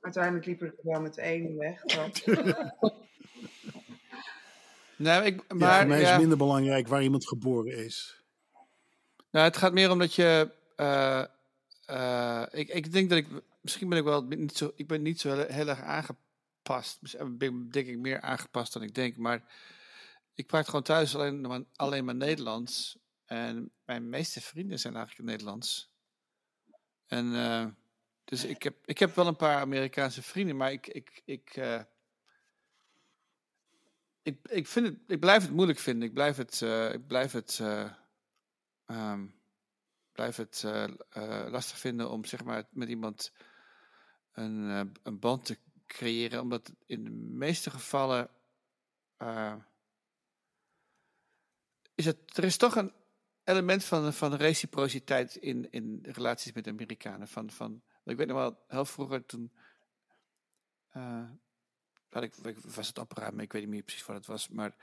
[0.02, 1.84] uiteindelijk liep ik wel met één weg.
[4.96, 8.24] nee, ik, maar, ja, voor mij is het minder belangrijk waar iemand geboren is.
[9.32, 10.52] Nou, het gaat meer om dat je.
[12.52, 13.28] ik, ik denk dat ik
[13.68, 17.00] misschien ben ik wel niet zo, ik ben niet zo heel, erg aangepast.
[17.38, 19.18] Ben denk ik meer aangepast dan ik denk.
[19.18, 19.54] Maar
[20.34, 22.98] ik praat gewoon thuis alleen, maar, alleen maar Nederlands.
[23.26, 25.92] En mijn meeste vrienden zijn eigenlijk Nederlands.
[27.06, 27.66] En uh,
[28.24, 31.82] dus ik heb, ik heb wel een paar Amerikaanse vrienden, maar ik, ik, ik, uh,
[34.22, 36.08] ik, ik, vind het, ik blijf het moeilijk vinden.
[36.08, 37.60] Ik blijf het, uh, ik blijf het
[38.88, 39.36] um,
[40.12, 40.64] blijf het
[41.50, 43.32] lastig vinden om zeg maar met iemand
[44.38, 45.58] een, uh, een band te
[45.88, 48.30] creëren, omdat in de meeste gevallen
[51.96, 52.94] is het, er is toch een
[53.44, 57.28] element van, van reciprociteit in, in relaties met Amerikanen.
[57.28, 59.52] Van, van, ik weet nog wel, heel vroeger toen
[62.10, 64.76] had ik, was het opruimen, ik weet niet meer precies wat het was, maar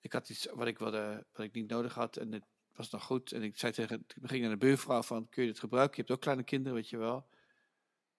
[0.00, 3.04] ik had iets wat ik, wilde, wat ik niet nodig had en het was nog
[3.04, 3.32] goed.
[3.32, 5.96] En ik zei tegen, ik ging naar de buurvrouw van, kun je dit gebruiken?
[5.96, 7.28] Je hebt ook kleine kinderen, weet je wel.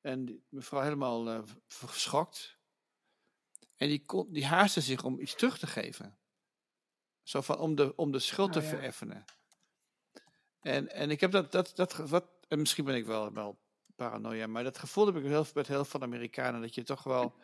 [0.02, 2.58] En mevrouw helemaal uh, geschokt.
[3.76, 6.18] En die, kon, die haastte zich om iets terug te geven.
[7.24, 8.68] Zo van, om de, om de schuld oh, te ja.
[8.68, 9.26] vereffenen.
[10.60, 13.60] En, en ik heb dat, dat, dat wat, en misschien ben ik wel, wel
[13.96, 17.36] paranoia, maar dat gevoel heb ik heel, met heel veel Amerikanen, dat je toch wel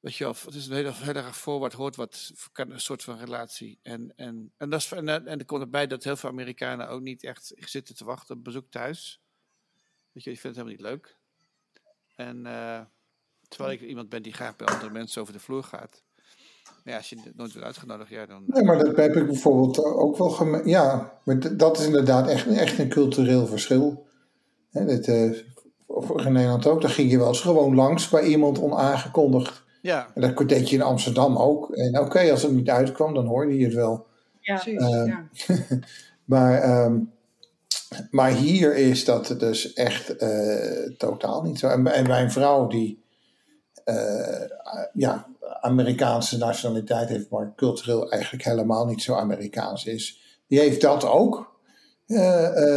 [0.00, 3.18] Weet je of het is een heel, heel erg voorwaarts hoort wat een soort van
[3.18, 3.78] relatie.
[3.82, 7.00] En, en, en, dat is, en, en er komt erbij dat heel veel Amerikanen ook
[7.00, 9.20] niet echt zitten te wachten op bezoek thuis.
[10.18, 11.16] Weet je, die vinden het helemaal niet leuk.
[12.16, 12.80] En uh,
[13.48, 16.02] terwijl ik iemand ben die graag bij andere mensen over de vloer gaat.
[16.64, 18.44] Maar ja, als je nooit wordt uitgenodigd, ja, dan...
[18.46, 20.66] Nee, maar dat heb ik bijvoorbeeld ook wel gemerkt.
[20.66, 24.06] Ja, maar dat is inderdaad echt, echt een cultureel verschil.
[24.70, 25.22] Hè, dit, uh,
[26.26, 29.64] in Nederland ook, daar ging je wel eens gewoon langs bij iemand onaangekondigd.
[29.82, 30.10] Ja.
[30.14, 31.70] En dat deed je in Amsterdam ook.
[31.70, 34.06] En oké, als het niet uitkwam, dan hoorde je het wel.
[34.40, 34.80] Ja, precies.
[34.80, 35.28] Uh, ja.
[36.24, 37.12] maar, um,
[38.10, 41.68] maar hier is dat dus echt uh, totaal niet zo.
[41.68, 43.02] En, mijn vrouw, die
[43.84, 44.42] uh,
[44.92, 45.26] ja,
[45.60, 51.56] Amerikaanse nationaliteit heeft, maar cultureel eigenlijk helemaal niet zo Amerikaans is, die heeft dat ook.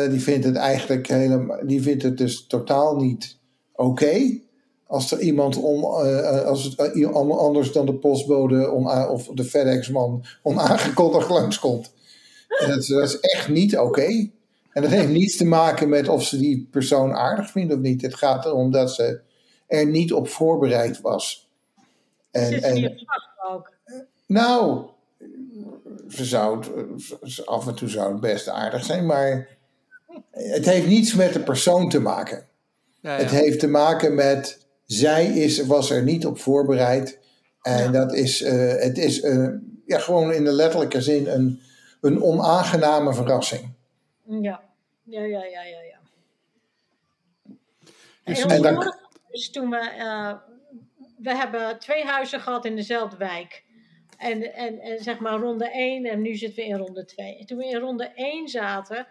[0.09, 3.38] die vindt het eigenlijk helemaal, die vindt het dus totaal niet
[3.76, 4.39] oké.
[4.88, 5.84] Als er iemand om,
[6.45, 8.72] als het anders dan de postbode
[9.09, 11.91] of de FedEx-man onaangekondigd langskomt.
[12.59, 14.30] En dat, dat is echt niet oké.
[14.74, 18.01] En dat heeft niets te maken met of ze die persoon aardig vinden of niet.
[18.01, 19.22] Het gaat erom dat ze
[19.67, 21.49] er niet op voorbereid was.
[22.32, 23.05] En, Zit en,
[23.49, 23.72] ook?
[24.28, 24.86] Nou,
[26.09, 26.63] ze zou,
[27.45, 29.47] af en toe zou het best aardig zijn, maar
[30.32, 32.45] het heeft niets met de persoon te maken.
[33.01, 33.24] Ja, ja.
[33.24, 37.19] Het heeft te maken met zij is, was er niet op voorbereid.
[37.61, 37.91] En ja.
[37.91, 39.49] dat is, uh, het is uh,
[39.86, 41.59] ja, gewoon in de letterlijke zin een,
[42.01, 43.70] een onaangename verrassing.
[44.39, 44.63] Ja,
[45.03, 45.82] ja, ja, ja, ja.
[45.82, 45.99] ja.
[48.23, 48.93] En, en dan,
[49.32, 50.34] dus toen we, uh,
[51.17, 53.63] we hebben twee huizen gehad in dezelfde wijk.
[54.17, 57.38] En, en, en zeg maar ronde 1 en nu zitten we in ronde 2.
[57.38, 59.07] En toen we in ronde 1 zaten,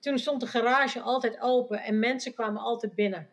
[0.00, 3.28] toen stond de garage altijd open en mensen kwamen altijd binnen.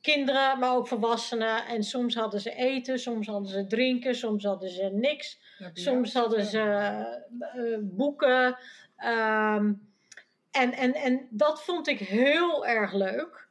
[0.00, 1.66] Kinderen, maar ook volwassenen.
[1.66, 5.38] En soms hadden ze eten, soms hadden ze drinken, soms hadden ze niks.
[5.58, 6.60] Ja, Soms hadden ze
[7.38, 8.58] eh, boeken.
[8.96, 9.72] Ehm,
[10.50, 13.48] en, en, en dat vond ik heel erg leuk.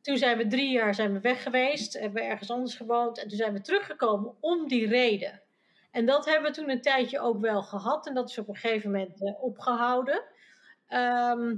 [0.00, 3.18] Toen zijn we drie jaar zijn we weg geweest, hebben we ergens anders gewoond.
[3.18, 5.42] En toen zijn we teruggekomen om die reden.
[5.90, 8.06] En dat hebben we toen een tijdje ook wel gehad.
[8.06, 10.22] En dat is op een gegeven moment eh, opgehouden.
[10.88, 11.54] Ehm,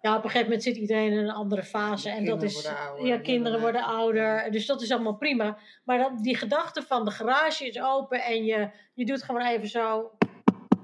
[0.00, 2.10] ja, op een gegeven moment zit iedereen in een andere fase.
[2.10, 3.06] En dat Kinderen is, worden ouder.
[3.06, 4.50] ja, kinderen worden ouder.
[4.50, 5.58] Dus dat is allemaal prima.
[5.84, 9.68] Maar dat, die gedachte van de garage is open en je, je doet gewoon even
[9.68, 10.10] zo.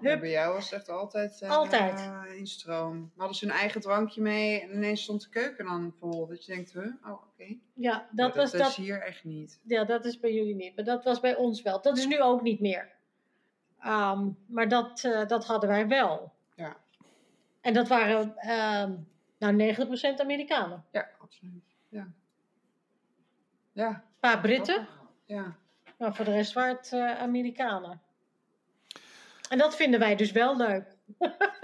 [0.02, 2.10] Hup, bij jou was het echt altijd, eh, Altijd.
[2.36, 3.12] in stroom.
[3.16, 6.26] Hadden ze hun eigen drankje mee en ineens stond de keuken dan vol.
[6.26, 6.92] Dat je denkt, huh?
[7.04, 7.56] oh oké.
[7.74, 8.70] ja, dat, Maar was dat dat.
[8.70, 9.60] is hier echt niet.
[9.62, 10.76] Ja, dat is bij jullie niet.
[10.76, 11.82] Maar dat was bij ons wel.
[11.82, 12.88] Dat is nu ook niet meer.
[13.80, 16.32] Ehm, maar dat, eh, dat hadden wij wel.
[16.54, 16.76] Ja.
[17.60, 18.92] En dat waren ehm
[19.38, 20.84] nou 90% Amerikanen.
[20.92, 21.64] Ja, absoluut.
[21.88, 22.08] Ja.
[23.72, 23.88] Ja.
[23.88, 24.88] Een paar Britten.
[25.24, 25.56] Ja.
[25.98, 28.00] maar voor de rest waren het eh, Amerikanen.
[29.50, 30.96] En dat vinden wij dus wel leuk.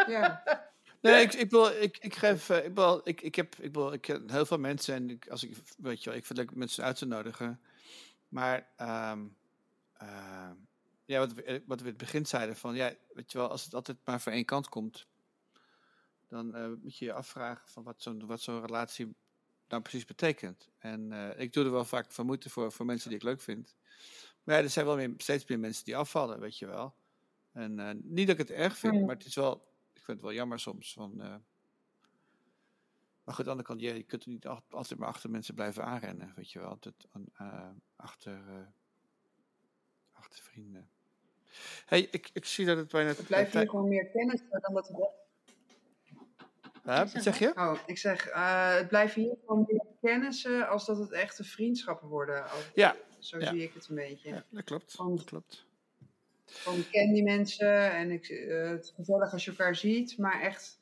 [0.06, 0.42] ja.
[1.00, 3.92] Nee, ik, ik, wil, ik, ik geef, eh, ik, wil, ik, ik heb, ik wil,
[3.92, 6.48] ik ken heel veel mensen en ik, als ik, weet je wel, ik vind het
[6.48, 7.60] leuk mensen uit te nodigen.
[8.28, 9.26] Maar, ehm,
[9.92, 10.54] ehm,
[11.04, 13.48] ja, wat we, eh, wat we in het begin zeiden van, ja, weet je wel,
[13.48, 15.06] als het altijd maar van één kant komt,
[16.28, 19.14] dan eh, moet je je afvragen van wat zo'n, wat zo'n relatie
[19.68, 20.68] nou precies betekent.
[20.78, 23.40] En eh, ik doe er wel vaak van moeite voor, voor mensen die ik leuk
[23.40, 23.76] vind.
[24.42, 26.94] Maar ja, er zijn wel meer, steeds meer mensen die afvallen, weet je wel.
[27.56, 29.54] En eh, niet dat ik het erg vind, maar het is wel,
[29.92, 30.92] ik vind het wel jammer soms.
[30.92, 31.34] Van, eh,
[33.24, 35.54] maar goed, aan de andere kant, ja, je kunt er niet altijd maar achter mensen
[35.54, 36.68] blijven aanrennen, weet je wel.
[36.68, 38.66] Altijd aan- eh, achter, eh,
[40.12, 40.88] achter vrienden.
[41.86, 43.08] hey, ik, ik zie dat het bijna...
[43.08, 45.08] Het blijft hier gewoon meer kennis dan dat we...
[46.82, 47.52] Hè, wat zeg je?
[47.56, 52.08] Oh, ik zeg, eh, het blijven hier gewoon meer kennissen als dat het echte vriendschappen
[52.08, 52.44] worden.
[52.44, 52.64] Ook.
[52.74, 52.96] Ja.
[53.18, 53.50] Zo Ja.
[53.50, 54.28] zie ik het een beetje.
[54.28, 54.92] Ja, dat klopt.
[54.92, 55.65] Van- Dat klopt.
[56.52, 60.18] Gewoon, ik ken die mensen en ik, eh, het is gezellig als je elkaar ziet,
[60.18, 60.78] maar echt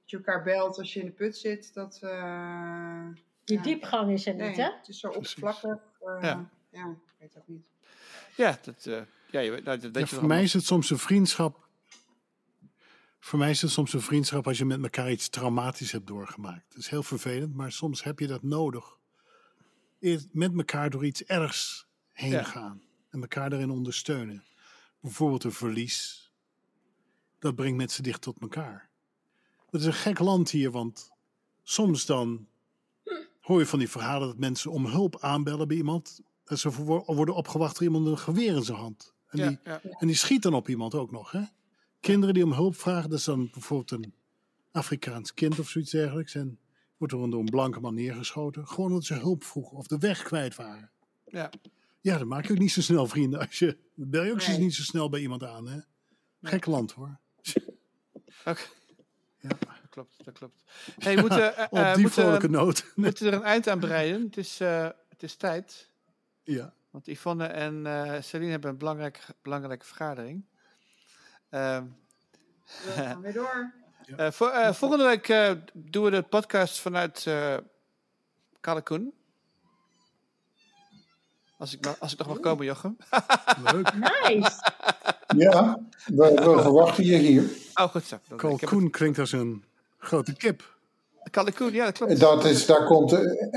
[0.00, 1.98] dat je elkaar belt als je in de put zit, dat...
[2.02, 3.06] eh,
[3.44, 3.62] Die Ja.
[3.62, 4.62] diepgang is er nee, niet, hè?
[4.78, 5.78] het is zo oppervlakkig.
[6.00, 6.50] eh, Ja.
[6.70, 6.88] ja.
[6.90, 7.62] ik weet ook niet.
[8.36, 9.00] Ja, dat, eh,
[9.30, 10.28] ja, je nou, dat weet Ja, je voor wel.
[10.28, 11.68] mij is het soms een vriendschap.
[13.20, 16.64] Voor mij is het soms een vriendschap als je met elkaar iets traumatisch hebt doorgemaakt.
[16.68, 18.98] Dat is heel vervelend, maar soms heb je dat nodig.
[20.32, 22.42] Met elkaar door iets ergs heen Ja.
[22.42, 24.44] gaan en elkaar daarin ondersteunen.
[25.02, 26.30] Bijvoorbeeld een verlies.
[27.38, 28.88] Dat brengt mensen dicht tot elkaar.
[29.70, 31.10] Dat is een gek land hier, want
[31.62, 32.46] soms dan
[33.40, 36.20] hoor je van die verhalen dat mensen om hulp aanbellen bij iemand.
[36.44, 36.70] Dat ze
[37.06, 39.14] worden opgewacht door iemand met een geweer in zijn hand.
[39.26, 39.80] En Ja, die, ja.
[39.82, 41.30] en die schiet dan op iemand ook nog.
[41.30, 41.42] Hè?
[42.00, 44.14] Kinderen die om hulp vragen, dat is dan bijvoorbeeld een
[44.70, 46.34] Afrikaans kind of zoiets dergelijks.
[46.34, 46.58] En
[46.96, 48.68] wordt er door een blanke man neergeschoten.
[48.68, 50.90] Gewoon omdat ze hulp vroegen of de weg kwijt waren.
[51.26, 51.50] Ja.
[52.02, 53.40] Ja, dan maak je ook niet zo snel vrienden.
[53.40, 54.58] Als je, dan bel je ook Nee.
[54.58, 55.68] niet zo snel bij iemand aan.
[55.68, 55.78] Hè?
[56.42, 57.18] Gek land hoor.
[58.44, 58.60] Oké.
[59.38, 59.48] Ja.
[59.48, 60.62] Dat klopt, dat klopt.
[60.98, 62.80] Hey, we moeten, eh, Op eh, die moeten, vrolijke noot.
[62.94, 64.22] we moeten er een eind aan breiden.
[64.22, 65.90] Het is, eh, het is tijd.
[66.42, 66.74] ja.
[66.90, 70.44] Want Yvonne en eh Celine hebben een belangrijke, belangrijke vergadering.
[71.48, 71.84] Ehm,
[72.84, 73.72] We gaan weer door.
[74.16, 77.56] eh, voor, eh, volgende week eh, doen we de podcast vanuit eh
[78.60, 79.14] Kalikoen.
[81.62, 82.96] Als ik, nog- als ik nog mag komen, Jochem.
[83.72, 83.92] Leuk.
[84.24, 84.50] Nice.
[85.36, 87.42] Ja, we, we verwachten je hier.
[87.74, 88.16] Oh, goed zo.
[88.28, 89.64] Dan- ik heb Kalkoen klinkt als een
[89.98, 90.76] grote kip.
[91.30, 92.20] Kalikoen, ja, dat klopt.
[92.20, 93.12] Dat is, daar komt,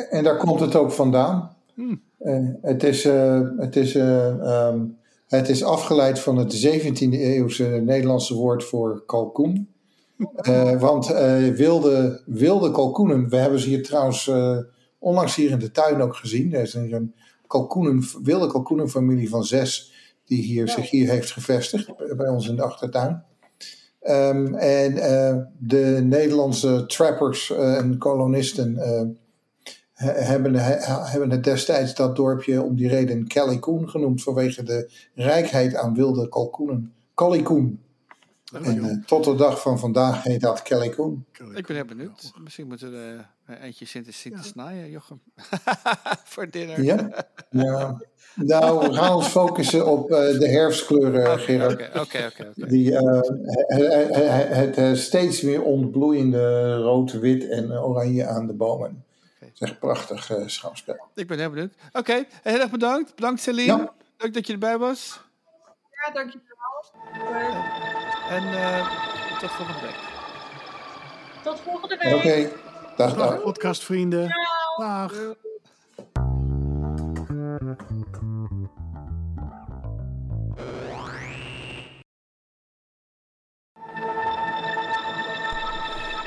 [0.09, 1.55] en daar komt het ook vandaan.
[1.73, 2.01] Hmm.
[2.17, 4.27] Eh, het, is, eh, het, is, eh,
[4.67, 4.79] ehm,
[5.27, 9.69] het is afgeleid van het 17e eeuwse Nederlandse woord voor kalkoen.
[10.35, 14.57] Eh, want eh, wilde, wilde kalkoenen, we hebben ze hier trouwens eh,
[14.99, 16.53] onlangs hier in de tuin ook gezien.
[16.53, 17.13] Er is een, een
[17.47, 19.93] kalkoenen, wilde kalkoenenfamilie van zes
[20.25, 23.23] die hier, zich hier heeft gevestigd, bij- ons in de achtertuin.
[24.01, 29.01] Ehm, en eh, de Nederlandse trappers eh, en kolonisten eh,
[29.93, 34.91] he- hebben, he- hebben het destijds dat dorpje om die reden Kalikoen genoemd vanwege de
[35.15, 36.93] rijkheid aan wilde kalkoenen.
[37.13, 37.79] Kalikoen.
[38.63, 41.25] En eh, tot de dag van vandaag heet dat Kalikoen.
[41.53, 42.31] Ik ben heel benieuwd.
[42.43, 43.17] Misschien moeten we
[43.49, 44.41] uh, eentje Ja.
[44.41, 45.21] snijden, Jochem.
[46.33, 46.83] Voor dinner.
[46.83, 47.09] Ja?
[47.49, 48.01] ja.
[48.35, 51.73] Nou, we gaan ons focussen op eh, de herfstkleuren, Gerard.
[51.73, 52.67] oké, oké, oké, oké.
[52.67, 53.21] Die, eh,
[54.57, 59.03] het, eh, steeds meer ontbloeiende rood, wit en oranje aan de bomen.
[59.39, 61.05] Het is echt prachtig eh, schouwspel.
[61.13, 61.73] Ik ben heel benieuwd.
[61.93, 63.15] Oké, heel erg bedankt.
[63.15, 63.77] Bedankt Celine.
[63.77, 63.93] Ja.
[64.17, 65.19] Leuk dat je erbij was.
[65.91, 66.53] Ja, dankjewel.
[68.29, 68.87] En uh,
[69.39, 69.95] tot volgende week.
[71.43, 72.13] Tot volgende week.
[72.13, 72.27] Oké.
[72.27, 72.51] Okay.
[72.97, 73.29] Dag, dag.
[73.29, 73.41] dag.
[73.41, 74.29] Podcastvrienden.
[74.77, 75.11] Dag.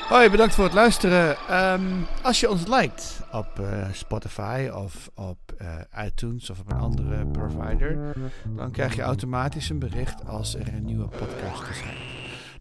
[0.09, 1.37] Hoi, bedankt voor het luisteren.
[1.73, 6.79] Um, als je ons liked op uh, Spotify of op uh, iTunes of op een
[6.79, 8.17] andere provider,
[8.57, 11.99] dan krijg je automatisch een bericht als er een nieuwe podcast verschijnt.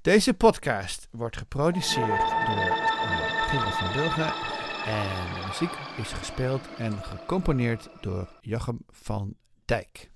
[0.02, 2.78] Deze podcast wordt geproduceerd door
[3.54, 4.34] uh, van Bilgen
[4.86, 9.36] en de muziek is gespeeld en gecomponeerd door Jochem van
[9.66, 10.10] Dijk.